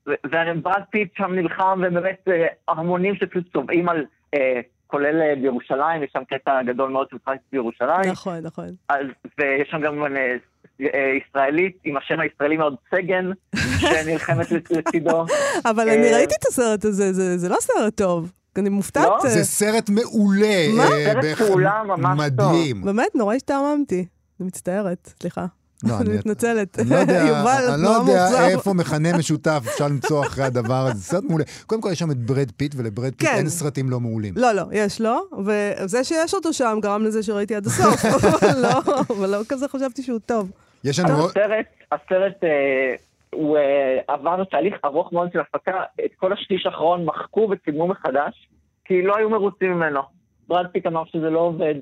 [0.06, 6.10] וברד פיט שם נלחם, ובאמת אה, המונים שפשוט צובאים על, אה, כולל אה, בירושלים, יש
[6.12, 8.10] שם קטע גדול מאוד של משחק בירושלים.
[8.10, 8.68] נכון, נכון.
[8.88, 9.06] אז,
[9.38, 10.36] ויש שם גם אה,
[10.80, 13.30] אה, ישראלית עם השם הישראלי מאוד סגן,
[13.78, 15.24] שנלחמת לצ- לצידו.
[15.64, 18.32] אבל אה, אני ראיתי את הסרט הזה, זה זה לא סרט טוב.
[18.58, 19.06] אני מופתעת.
[19.08, 19.18] לא?
[19.24, 20.66] אה, זה סרט מעולה.
[20.76, 20.82] מה?
[20.84, 22.52] אה, סרט פעולה ממש טוב.
[22.52, 22.82] מדהים.
[22.84, 24.06] באמת, נורא השתעממתי.
[24.40, 25.46] אני מצטערת, סליחה.
[25.84, 26.78] לא, אני מתנצלת.
[26.78, 28.56] אני לא יודע, יובל, אני נורא לא יודע מאוכזב.
[28.58, 31.02] איפה מכנה משותף אפשר למצוא אחרי הדבר הזה.
[31.02, 31.44] סרט מעולה.
[31.66, 33.34] קודם כל יש שם את ברד פיט, ולברד פיט כן.
[33.36, 34.34] אין סרטים לא מעולים.
[34.36, 38.92] לא, לא, יש לו, וזה שיש אותו שם גרם לזה שראיתי עד הסוף, אבל לא,
[39.16, 40.50] אבל לא כזה חשבתי שהוא טוב.
[40.84, 41.30] יש לנו עוד...
[41.30, 42.94] הסרט, הסרט אה,
[43.32, 48.48] הוא אה, עבר תהליך ארוך מאוד של הפקה, את כל השליש האחרון מחקו וצילמו מחדש,
[48.84, 50.00] כי לא היו מרוצים ממנו.
[50.48, 51.74] ברד פיט אמר שזה לא עובד,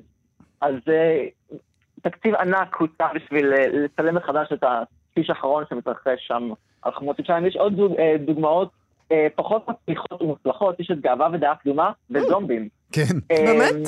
[0.61, 1.25] אז אה,
[2.09, 6.49] תקציב ענק הוצא בשביל אה, לצלם מחדש את השליש האחרון שמתרחש שם
[6.81, 7.45] על חומות ירושלים.
[7.45, 8.69] יש עוד דוג, אה, דוגמאות
[9.11, 12.69] אה, פחות מצליחות ומוצלחות, יש את גאווה ודעה קדומה וזומבים.
[12.91, 13.01] כן.
[13.29, 13.87] באמת?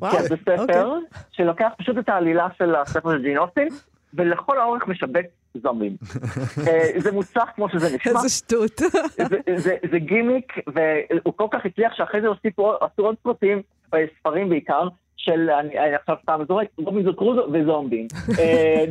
[0.00, 1.20] כן, זה ספר אוקיי.
[1.32, 3.68] שלוקח פשוט את העלילה של הספר של ג'ין אוסטין,
[4.14, 5.96] ולכל האורך משבץ זומבים.
[7.04, 8.12] זה מוצלח כמו שזה נשמע.
[8.12, 8.78] איזה שטות.
[9.28, 13.62] זה, זה, זה גימיק, והוא כל כך הצליח שאחרי זה הוסיפו, עוד סרטים,
[13.94, 14.88] אה, ספרים בעיקר,
[15.24, 18.06] של, אני, אני עכשיו סתם זורק, רובינזון קרוזו וזומבים.
[18.38, 18.84] אה,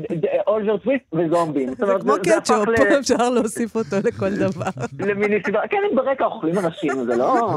[0.48, 1.74] אולג'ר טוויסט וזומבים.
[1.76, 4.65] זה אומרת, כמו קטשופ, ל- אפשר להוסיף אותו לכל דבר.
[5.00, 7.50] למיני סדרה, כן, הם ברקע אוכלים אנשים, זה לא...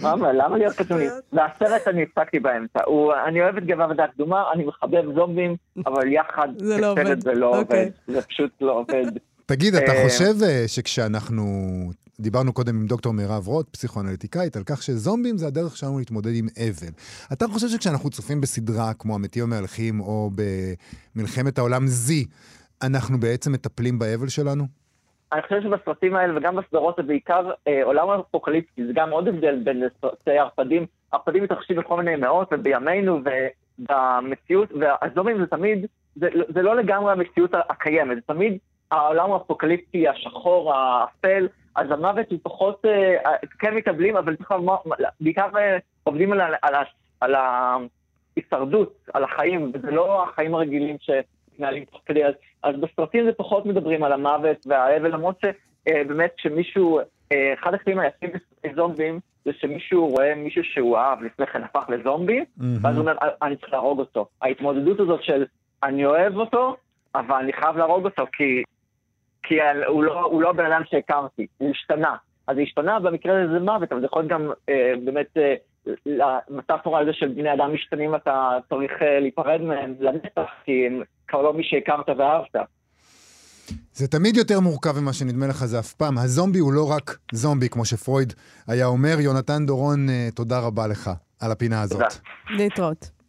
[0.00, 1.06] למה, למה להיות קטנוני?
[1.32, 2.80] והסרט אני הפסקתי באמצע.
[2.86, 7.06] הוא, אני אוהב את גבעה ודעת קדומה, אני מחבב זומבים, אבל יחד זה לא כסרט
[7.06, 7.20] עובד.
[7.20, 7.80] זה לא אוקיי.
[7.80, 7.90] עובד.
[8.06, 9.04] זה פשוט לא עובד.
[9.46, 11.44] תגיד, אתה אה, חושב אה, שכשאנחנו...
[12.20, 16.46] דיברנו קודם עם דוקטור מירב רוט, פסיכואנליטיקאית, על כך שזומבים זה הדרך שלנו להתמודד עם
[16.58, 16.92] אבל.
[17.32, 20.30] אתה חושב שכשאנחנו צופים בסדרה כמו המתים המהלכים או
[21.14, 22.12] במלחמת העולם Z,
[22.86, 24.64] אנחנו בעצם מטפלים באבל שלנו?
[25.32, 29.60] אני חושב שבסרטים האלה וגם בסדרות זה בעיקר אה, עולם אפוקליפטי, זה גם עוד הבדל
[29.64, 30.86] בין סרטי ערפדים.
[31.12, 33.20] ערפדים מתרחשים בכל מיני מאות ובימינו
[33.78, 38.58] ובמציאות, והזומים זה תמיד, זה, זה לא לגמרי המציאות הקיימת, זה תמיד
[38.90, 44.76] העולם האפוקליפטי, השחור, האפל, אז המוות הוא פחות, אה, כן מתאבלים, אבל צריך לומר,
[45.20, 46.74] בעיקר אה, עובדים על, על,
[47.20, 52.24] על ההישרדות, על החיים, וזה לא החיים הרגילים שמתנהלים תוך כדי.
[52.24, 57.00] אז, אז בסרטים זה פחות מדברים על המוות והאבל, למרות שבאמת כשמישהו,
[57.32, 61.84] אה, אחד הקטעים היפים בסרטי זומבים, זה שמישהו רואה מישהו שהוא אהב לפני כן הפך
[61.88, 62.44] לזומבי,
[62.82, 64.26] ואז הוא אומר, אני צריך להרוג אותו.
[64.42, 65.44] ההתמודדות הזאת של
[65.82, 66.76] אני אוהב אותו,
[67.14, 68.62] אבל אני חייב להרוג אותו כי,
[69.42, 69.54] כי
[69.86, 72.16] הוא, לא, הוא לא הבן אדם שהכרתי, הוא השתנה.
[72.46, 75.54] אז זה השתנה, במקרה הזה זה מוות, אבל זה יכול להיות גם אה, באמת אה,
[76.06, 81.02] למטאפורה על זה של בני אדם משתנים, אתה צריך אה, להיפרד מהם לנצח, כי הם
[81.28, 82.56] כבר לא מי שהכרת ואהבת.
[83.92, 86.18] זה תמיד יותר מורכב ממה שנדמה לך זה אף פעם.
[86.18, 88.32] הזומבי הוא לא רק זומבי, כמו שפרויד
[88.68, 89.20] היה אומר.
[89.20, 91.98] יונתן דורון, אה, תודה רבה לך על הפינה הזאת.
[91.98, 92.08] תודה.
[92.50, 93.21] להתראות.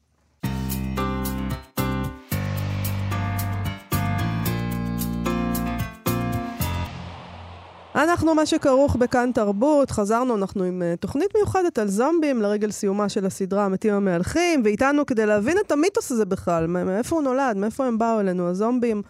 [8.03, 13.09] אנחנו מה שכרוך בכאן תרבות, חזרנו, אנחנו עם uh, תוכנית מיוחדת על זומבים לרגל סיומה
[13.09, 17.85] של הסדרה המתים המהלכים, ואיתנו כדי להבין את המיתוס הזה בכלל, מאיפה הוא נולד, מאיפה
[17.85, 19.01] הם באו אלינו, הזומבים.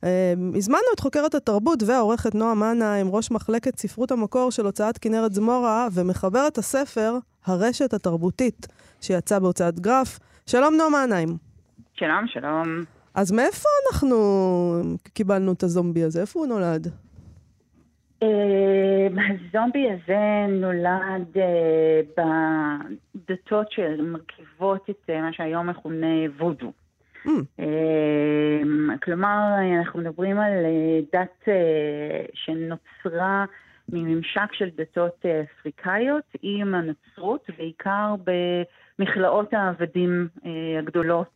[0.00, 0.06] Uh,
[0.56, 5.88] הזמנו את חוקרת התרבות והעורכת נועה מנהיים, ראש מחלקת ספרות המקור של הוצאת כנרת זמורה,
[5.92, 8.66] ומחברת הספר הרשת התרבותית,
[9.00, 10.18] שיצא בהוצאת גרף.
[10.46, 11.36] שלום נועה מנהיים.
[11.94, 12.84] שלום, שלום.
[13.14, 14.16] אז מאיפה אנחנו
[15.12, 16.20] קיבלנו את הזומבי הזה?
[16.20, 16.90] איפה הוא נולד?
[18.22, 22.76] אה, הזומבי הזה נולד אה,
[23.14, 26.72] בדתות שמרכיבות את אה, מה שהיום מכונה וודו.
[27.26, 27.30] Mm.
[27.60, 29.38] אה, כלומר,
[29.78, 31.48] אנחנו מדברים על אה, דת
[32.34, 33.44] שנוצרה
[33.88, 38.14] מממשק של דתות אפריקאיות עם הנצרות, בעיקר
[38.98, 40.28] במכלאות העבדים
[40.78, 41.34] הגדולות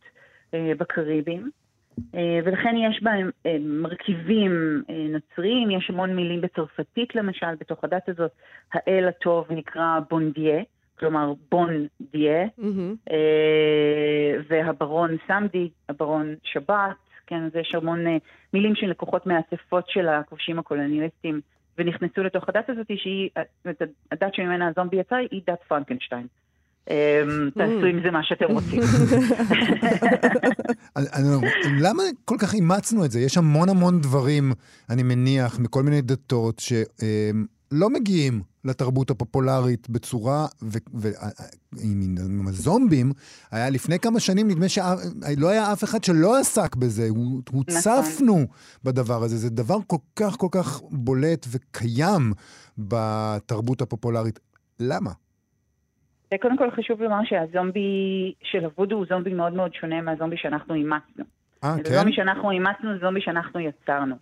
[0.53, 1.49] בקריבים.
[2.15, 8.09] אה, ולכן יש בהם אה, מרכיבים אה, נוצריים, יש המון מילים בצרפתית למשל, בתוך הדת
[8.09, 8.31] הזאת,
[8.73, 10.63] האל הטוב נקרא בונדיה,
[10.99, 12.47] כלומר בון דיה.
[13.11, 16.95] אה, והברון סמדי, הברון שבת,
[17.27, 18.05] כן, אז יש המון
[18.53, 21.41] מילים שלקוחות מהאספות של הכובשים הקולוניאליסטים
[21.77, 23.29] ונכנסו לתוך הדת הזאת, שהיא,
[24.11, 26.27] הדת שממנה הזומבי יצא היא דת פרנקנשטיין.
[26.89, 27.21] אה,
[27.57, 28.81] תעשו עם זה מה שאתם רוצים.
[31.79, 33.19] למה כל כך אימצנו את זה?
[33.19, 34.53] יש המון המון דברים,
[34.89, 40.47] אני מניח, מכל מיני דתות, שלא מגיעים לתרבות הפופולרית בצורה,
[41.73, 43.11] ועם הזומבים,
[43.51, 48.45] היה לפני כמה שנים, נדמה שלא היה אף אחד שלא עסק בזה, הוא- הוצפנו
[48.83, 49.37] בדבר הזה.
[49.37, 52.33] זה דבר כל כך כל כך בולט וקיים
[52.77, 54.39] בתרבות הפופולרית.
[54.79, 55.11] למה?
[56.37, 61.23] קודם כל חשוב לומר שהזומבי של הוודו הוא זומבי מאוד מאוד שונה מהזומבי שאנחנו אימצנו.
[61.63, 61.89] אה, זה כן?
[61.89, 64.15] זומבי שאנחנו אימצנו, זה זומבי שאנחנו יצרנו.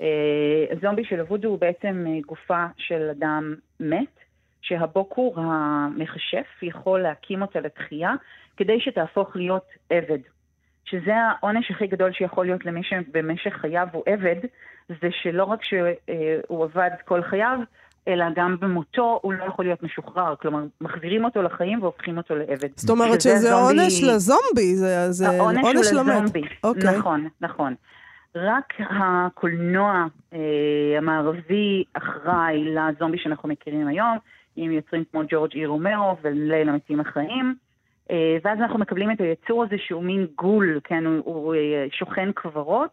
[0.00, 4.18] אה, הזומבי של הוודו הוא בעצם אה, גופה של אדם מת,
[4.62, 8.14] שהבוקור המכשף יכול להקים אותה לתחייה,
[8.56, 10.18] כדי שתהפוך להיות עבד.
[10.84, 14.36] שזה העונש הכי גדול שיכול להיות למי שבמשך חייו הוא עבד,
[14.88, 17.58] זה שלא רק שהוא עבד כל חייו,
[18.08, 20.34] אלא גם במותו הוא לא יכול להיות משוחרר.
[20.36, 22.68] כלומר, מחזירים אותו לחיים והופכים אותו לעבד.
[22.76, 26.00] זאת אומרת שזה הזומבי- עונש לזומבי, זה זה העונש עונש הוא.
[26.00, 26.42] לזומבי.
[26.64, 26.98] אוקיי.
[26.98, 27.74] נכון, נכון.
[28.36, 30.38] רק הקולנוע אה,
[30.98, 34.16] המערבי אחראי לזומבי שאנחנו מכירים היום,
[34.56, 37.54] עם יוצרים כמו ג'ורג' אי רומרו וליל המתים החיים.
[38.10, 42.32] אה, ואז אנחנו מקבלים את היצור הזה שהוא מין גול, כן, הוא, הוא אה, שוכן
[42.34, 42.90] קברות,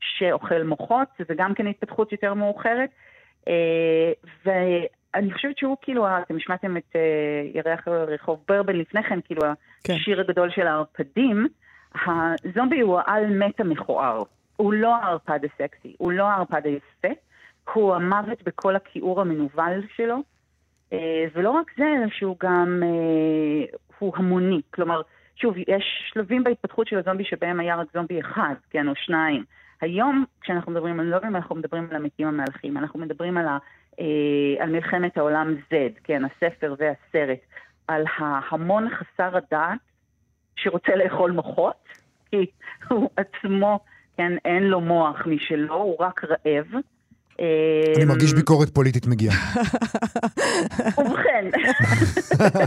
[0.00, 2.90] שאוכל מוחות, זה גם כן התפתחות יותר מאוחרת.
[3.48, 4.12] אה,
[4.44, 7.00] ואני חושבת שהוא כאילו, אתם שמעתם את אה,
[7.54, 9.42] ירח רחוב ברבן לפני כן, כאילו
[9.84, 9.94] כן.
[9.94, 11.46] השיר הגדול של הערפדים.
[11.94, 14.22] הזומבי הוא העל מת המכוער.
[14.56, 17.08] הוא לא הערפד הסקסי, הוא לא הערפד היפה,
[17.72, 20.16] הוא המוות בכל הכיעור המנוול שלו.
[20.92, 24.60] אה, ולא רק זה, אלא שהוא גם, אה, הוא המוני.
[24.74, 25.02] כלומר,
[25.36, 29.44] שוב, יש שלבים בהתפתחות של הזומבי שבהם היה רק זומבי אחד, כן, או שניים.
[29.80, 32.78] היום, כשאנחנו מדברים על זומבים, אנחנו מדברים על המתים המהלכים.
[32.78, 33.58] אנחנו מדברים על, ה,
[34.00, 35.74] אה, על מלחמת העולם Z,
[36.04, 37.38] כן, הספר והסרט,
[37.88, 39.78] על ההמון חסר הדעת
[40.56, 41.88] שרוצה לאכול מוחות,
[42.30, 42.46] כי
[42.88, 43.80] הוא עצמו,
[44.16, 46.66] כן, אין לו מוח משלו, הוא רק רעב.
[47.96, 49.34] אני מרגיש ביקורת פוליטית מגיעה.
[50.98, 51.44] ובכן,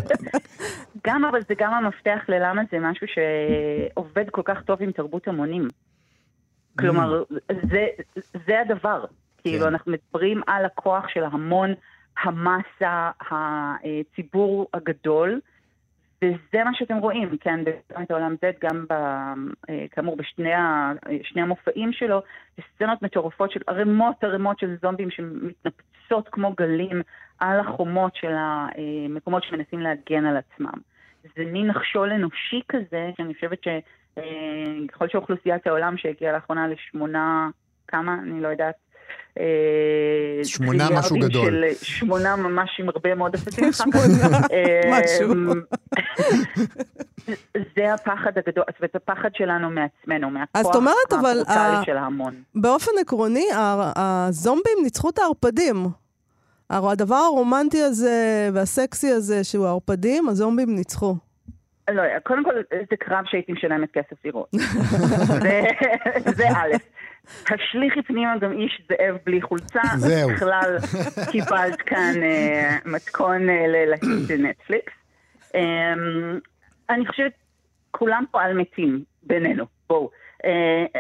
[1.08, 5.68] גם אבל זה גם המפתח ללמה זה משהו שעובד כל כך טוב עם תרבות המונים.
[6.80, 7.24] כלומר,
[7.72, 7.88] זה,
[8.48, 9.06] זה הדבר.
[9.38, 11.74] כאילו, אנחנו מדברים על הכוח של ההמון,
[12.24, 15.40] המסה, הציבור הגדול,
[16.24, 18.94] וזה מה שאתם רואים, כן, במלחמת העולם Z, גם ב,
[19.92, 20.92] כאמור בשני ה,
[21.36, 22.22] המופעים שלו,
[22.76, 27.02] סצנות מטורפות של ערימות ערימות של זומבים שמתנפצות כמו גלים
[27.40, 30.80] על החומות של המקומות שמנסים להגן על עצמם.
[31.36, 33.60] זה מין נחשול אנושי כזה, שאני חושבת
[34.16, 37.50] שככל שאוכלוסיית העולם שהגיעה לאחרונה לשמונה,
[37.88, 38.14] כמה?
[38.24, 38.76] אני לא יודעת.
[39.40, 41.46] אה, שמונה משהו גדול.
[41.46, 43.74] של שמונה ממש עם הרבה מאוד אפסים.
[43.84, 44.40] שמונה
[44.92, 45.34] משהו.
[47.76, 50.76] זה הפחד הגדול, זאת אומרת, הפחד שלנו מעצמנו, מהכוח
[51.12, 52.34] הברוטלי של ההמון.
[52.56, 53.46] באופן עקרוני,
[53.96, 55.88] הזומבים ניצחו את הערפדים.
[56.70, 61.16] הדבר הרומנטי הזה והסקסי הזה, שהוא הערפדים, הזומבים ניצחו.
[61.92, 62.54] לא, קודם כל,
[62.90, 64.52] זה קרב שהייתי משלמת כסף לראות.
[66.38, 66.72] זה א'.
[67.44, 69.82] תשליכי פנימה גם איש זאב בלי חולצה.
[69.98, 70.30] זהו.
[70.30, 70.78] בכלל
[71.32, 74.94] קיבלת כאן uh, מתכון uh, ללהיט נטפליקס.
[75.48, 75.56] Um,
[76.90, 77.32] אני חושבת,
[77.92, 80.10] כולם פה על מתים בינינו, בואו.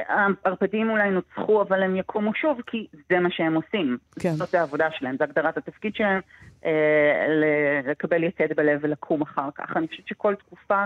[0.10, 3.98] הערפדים אולי נוצחו, אבל הם יקומו שוב, כי זה מה שהם עושים.
[4.20, 4.32] כן.
[4.32, 6.22] זאת העבודה שלהם, זו הגדרת התפקיד שלהם, אה,
[7.84, 9.78] לקבל יתד בלב ולקום אחר כך.
[9.78, 10.84] אני חושבת שכל תקופה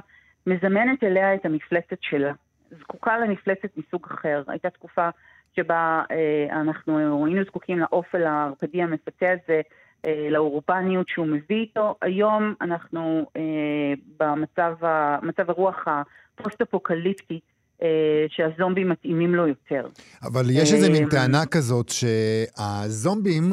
[0.47, 2.33] מזמנת אליה את המפלצת שלה.
[2.79, 4.43] זקוקה למפלצת מסוג אחר.
[4.47, 5.09] הייתה תקופה
[5.55, 9.61] שבה אה, אנחנו היינו זקוקים לאופל הערפדי המפתה הזה,
[10.07, 11.95] אה, לאורבניות שהוא מביא איתו.
[12.01, 17.39] היום אנחנו אה, במצב הרוח הפוסט-אפוקליפטי.
[17.81, 19.87] אה, שהזומבים מתאימים לו יותר.
[20.23, 23.51] אבל יש איזה מין טענה כזאת שהזומבים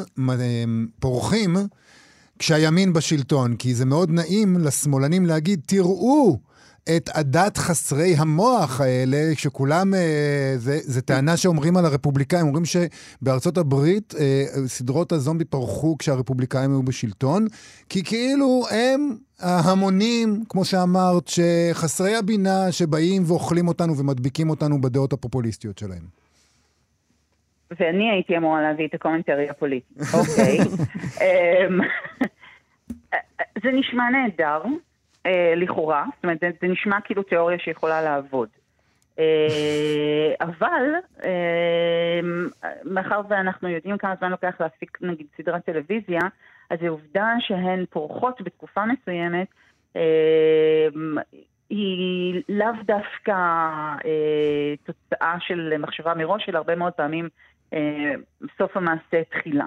[1.00, 1.56] פורחים
[2.38, 6.38] כשהימין בשלטון, כי זה מאוד נעים לשמאלנים להגיד, תראו,
[6.96, 14.14] את עדת חסרי המוח האלה, שכולם, אה, זה טענה שאומרים על הרפובליקאים, אומרים שבארצות הברית
[14.18, 17.46] אה, סדרות הזומבי פרחו כשהרפובליקאים היו בשלטון,
[17.88, 25.78] כי כאילו הם ההמונים, כמו שאמרת, שחסרי הבינה, שבאים ואוכלים אותנו ומדביקים אותנו בדעות הפופוליסטיות
[25.78, 26.23] שלהם.
[27.80, 30.58] ואני הייתי אמורה להביא את הקומנטרי הפוליטי, אוקיי.
[31.20, 31.80] אמ,
[33.62, 34.62] זה נשמע נהדר.
[35.26, 38.48] אה, לכאורה, זאת אומרת, זה, זה נשמע כאילו תיאוריה שיכולה לעבוד.
[39.18, 40.82] אה, אבל,
[41.24, 42.20] אה,
[42.84, 46.20] מאחר ואנחנו יודעים כמה זמן לוקח להפיק נגיד סדרת טלוויזיה,
[46.70, 49.46] אז זו עובדה שהן פורחות בתקופה מסוימת,
[49.96, 50.88] אה,
[51.70, 53.32] היא לאו דווקא
[54.04, 57.28] אה, תוצאה של מחשבה מראש, אלא הרבה מאוד פעמים
[58.58, 59.66] סוף המעשה תחילה.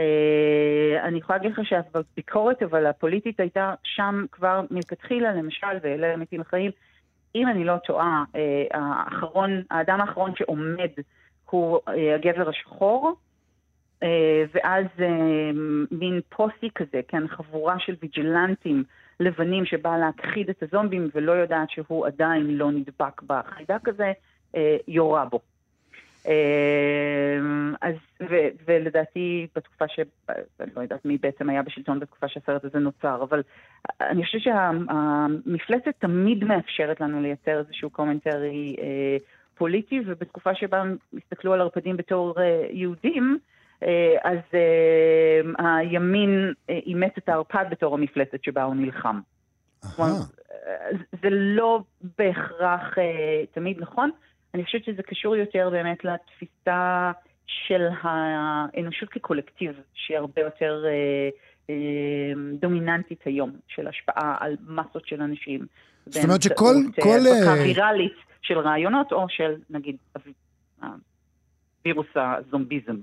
[0.00, 6.40] אה, אני יכולה להגיד לך שהביקורת, אבל הפוליטית הייתה שם כבר מלכתחילה, למשל, ואלה מתים
[6.40, 6.70] החיים.
[7.34, 10.90] אם אני לא טועה, אה, האחרון, האדם האחרון שעומד
[11.50, 13.14] הוא אה, הגבר השחור,
[14.54, 14.84] ואז
[15.90, 18.84] מין פוסי כזה, כן, חבורה של ויג'לנטים
[19.20, 24.12] לבנים שבאה להכחיד את הזומבים ולא יודעת שהוא עדיין לא נדבק בחיידק הזה,
[24.88, 25.40] יורה בו.
[26.26, 28.34] אמ, אז, ו,
[28.68, 30.00] ולדעתי בתקופה ש...
[30.60, 33.42] אני לא יודעת מי בעצם היה בשלטון בתקופה שהסרט הזה נוצר, אבל
[34.00, 39.16] אני חושבת שהמפלצת תמיד מאפשרת לנו לייצר איזשהו קומנטרי אה,
[39.54, 40.82] פוליטי, ובתקופה שבה
[41.16, 43.38] הסתכלו על ערפדים בתור אה, יהודים,
[43.82, 45.40] אה, אז אה,
[45.78, 49.20] הימין אה, אימץ את הערפד בתור המפלצת שבה הוא נלחם.
[51.22, 51.80] זה לא
[52.18, 54.10] בהכרח אה, תמיד נכון.
[54.54, 57.12] אני חושבת שזה קשור יותר באמת לתפיסה
[57.46, 61.28] של האנושות כקולקטיב, שהיא הרבה יותר אה,
[61.70, 65.66] אה, דומיננטית היום, של השפעה על מסות של אנשים.
[66.06, 66.74] זאת אומרת שכל...
[66.98, 67.18] אה, כל...
[67.20, 69.96] בקרה ויראלית של רעיונות, או של, נגיד,
[71.84, 72.96] וירוס הזומביזם.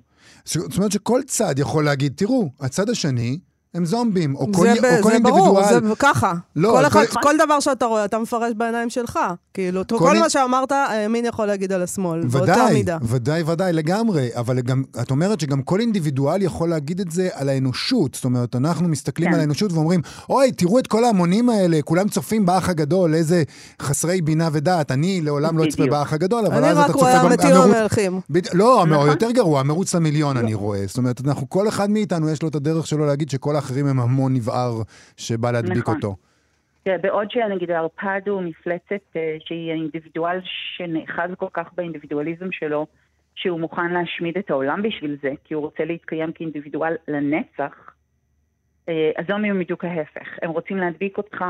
[0.44, 3.40] זאת אומרת שכל צד יכול להגיד, תראו, הצד השני
[3.74, 5.90] הם זומבים, או כל, זה, או כל זה ברור, אינדיבידואל.
[5.90, 6.34] זה ככה.
[6.56, 9.20] לא, כל, כל- אחד, כל דבר שאתה רואה, אתה מפרש בעיניים שלך.
[9.54, 12.98] כאילו, כל, כל כל מה שאמרת, הימין יכול להגיד על השמאל, באותה ודאי, מידה.
[13.04, 14.30] ודאי, ודאי, לגמרי.
[14.36, 18.16] אבל גם, את אומרת שגם כל אינדיבידואל יכול להגיד את זה על האנושות.
[18.16, 19.34] זאת אומרת, אנחנו מסתכלים כן.
[19.34, 23.44] על האנושות ואומרים, אוי, תראו את כל ההמונים האלה, כולם צופים באח הגדול, איזה
[23.82, 24.92] חסרי בינה ודעת.
[24.92, 25.86] אני לעולם לא אצפה.
[25.86, 28.20] באח הגדול, אבל אני אז רק אתה רואה צופה המתים במרוץ- המלכים.
[28.30, 28.42] בד...
[28.54, 28.94] לא, המ...
[28.94, 29.08] נכון.
[29.10, 30.84] יותר גרוע, המרוץ למיליון אני רואה.
[30.88, 34.00] זאת אומרת, אנחנו, כל אחד מאיתנו יש לו את הדרך שלו להגיד שכל האחרים הם
[34.00, 34.72] המון נבער
[35.18, 35.96] שבא להדביק נכון.
[35.96, 36.16] אותו.
[36.84, 40.40] תראה, בעוד שנגיד הערפד הוא מפלצת אה, שהיא האינדיבידואל
[40.76, 42.88] שנאחז כל כך באינדיבידואליזם שלו,
[43.36, 47.92] שהוא מוכן להשמיד את העולם בשביל זה, כי הוא רוצה להתקיים כאינדיבידואל לנצח,
[48.90, 50.28] אה, הזומים הם בדיוק ההפך.
[50.42, 51.46] הם רוצים להדביק אותך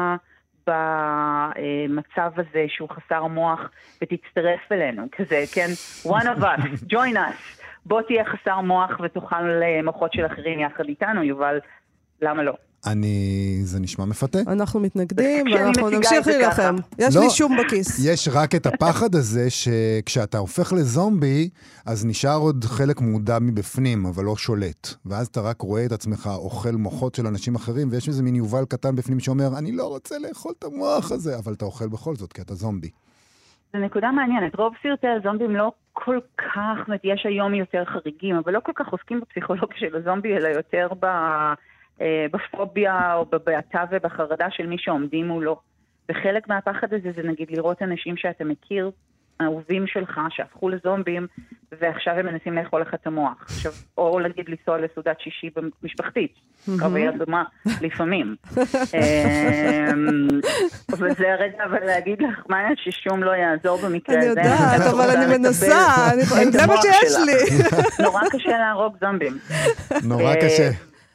[0.68, 3.60] במצב הזה שהוא חסר מוח
[4.02, 5.68] ותצטרף אלינו, כזה, כן?
[6.12, 7.62] one of us, join us.
[7.86, 11.60] בוא תהיה חסר מוח ותאכל אה, מוחות של אחרים יחד איתנו, יובל,
[12.22, 12.54] למה לא?
[12.86, 13.60] אני...
[13.64, 14.40] זה נשמע מפתה.
[14.48, 16.76] אנחנו מתנגדים, כשאני ואנחנו נמשיך להילחם.
[17.00, 17.22] יש לא.
[17.22, 18.06] לי שום בכיס.
[18.06, 21.50] יש רק את הפחד הזה שכשאתה הופך לזומבי,
[21.86, 24.88] אז נשאר עוד חלק מודע מבפנים, אבל לא שולט.
[25.06, 28.66] ואז אתה רק רואה את עצמך אוכל מוחות של אנשים אחרים, ויש איזה מין יובל
[28.70, 32.34] קטן בפנים שאומר, אני לא רוצה לאכול את המוח הזה, אבל אתה אוכל בכל זאת,
[32.34, 32.90] כי אתה זומבי.
[33.74, 34.56] זו נקודה מעניינת.
[34.56, 38.72] רוב סרטי הזומבים לא כל כך, זאת אומרת, יש היום יותר חריגים, אבל לא כל
[38.76, 41.06] כך עוסקים בפסיכולוגיה של הזומבי, אלא יותר ב,
[42.32, 45.60] בפוביה או בבעתה ובחרדה של מי שעומדים מולו.
[46.12, 48.92] וחלק מהפחד הזה זה נגיד לראות אנשים שאתה מכיר,
[49.42, 51.28] אהובים שלך, שהפכו לזומבים,
[51.82, 53.44] ועכשיו הם מנסים לאכול לך את המוח.
[53.44, 55.50] עכשיו, או נגיד לנסוע לסעודת שישי
[55.84, 56.34] משפחתית,
[56.80, 57.44] קרבי אדומה,
[57.82, 58.36] לפעמים.
[58.58, 60.28] אמ,
[60.94, 64.40] וזה הרגע אבל להגיד לך, מאיה, ששום לא יעזור במקרה אני הזה.
[64.42, 65.76] יודעת, את אבל אני מנסה,
[66.14, 67.14] אני- זה מה שיש.
[67.26, 67.58] לי.
[68.04, 69.38] נורא קשה להרוג זומבים.
[70.04, 70.70] נורא אה, קשה.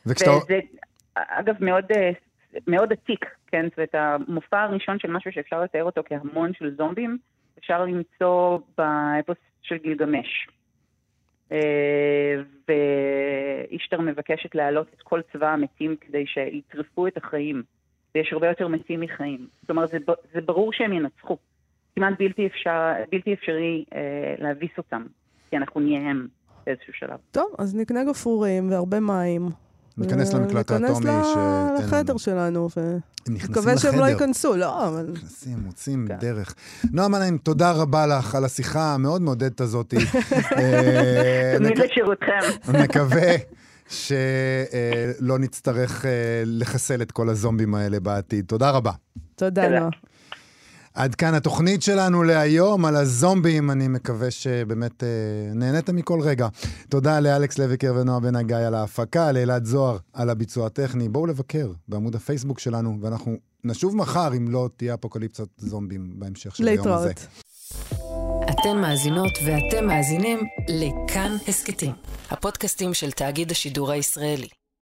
[0.07, 0.30] וכשאתה...
[0.30, 0.61] וזה,
[1.14, 2.11] אגב, מאוד, אה,
[2.66, 3.68] מאוד עתיק, כן?
[3.68, 7.18] זאת אומרת, המופע הראשון של משהו שאפשר לתאר אותו כהמון של זומבים,
[7.59, 10.48] אפשר למצוא באפוס של גילגמש.
[11.53, 12.34] אה,
[12.68, 17.62] ואישטר מבקשת להעלות את כל צבא המתים כדי שיטרפו את החיים.
[18.14, 19.48] ויש הרבה יותר מתים מחיים.
[19.61, 19.98] זאת אומרת, זה,
[20.34, 21.36] זה ברור שהם ינצחו.
[21.96, 25.03] כמעט בלתי, אפשר, בלתי אפשרי אה, להביס אותם,
[25.50, 26.28] כי אנחנו נהיה הם
[26.66, 27.18] באיזשהו שלב.
[27.30, 29.42] טוב, אז נקנה גפרורים והרבה מים.
[29.99, 32.18] ניכנס למקלט האטומי ניכנס שאין לחדר לנו.
[32.18, 34.11] שלנו, הם נכנסים ונקווה שהם לא לחדר.
[34.11, 34.57] ייכנסו.
[34.57, 35.07] לא, אבל...
[35.12, 36.16] נכנסים, מוצאים כן.
[36.20, 36.55] דרך.
[36.93, 39.97] נועה מנהים, תודה רבה לך על השיחה המאוד מעודדת הזאתי.
[40.59, 42.72] אה, תמיד לשירותכם.
[42.72, 43.32] נקווה
[43.88, 48.45] שלא נצטרך אה, לחסל את כל הזומבים האלה בעתיד.
[48.45, 48.93] תודה רבה.
[49.36, 49.78] תודה, תודה.
[49.78, 49.90] נועה.
[50.95, 53.70] עד כאן התוכנית שלנו להיום על הזומבים.
[53.70, 55.09] אני מקווה שבאמת אה,
[55.55, 56.49] נהנית מכל רגע.
[56.88, 61.09] תודה לאלכס לויקר ונועה בן הגיא על ההפקה, לאלעד זוהר על הביצוע הטכני.
[61.09, 66.68] בואו לבקר בעמוד הפייסבוק שלנו, ואנחנו נשוב מחר אם לא תהיה אפוקליפסת זומבים בהמשך של
[66.68, 67.12] היום הזה.
[68.51, 70.38] אתן מאזינות ואתם מאזינים
[70.68, 71.93] לכאן הסכתים,
[72.30, 74.49] הפודקאסטים של תאגיד השידור הישראלי.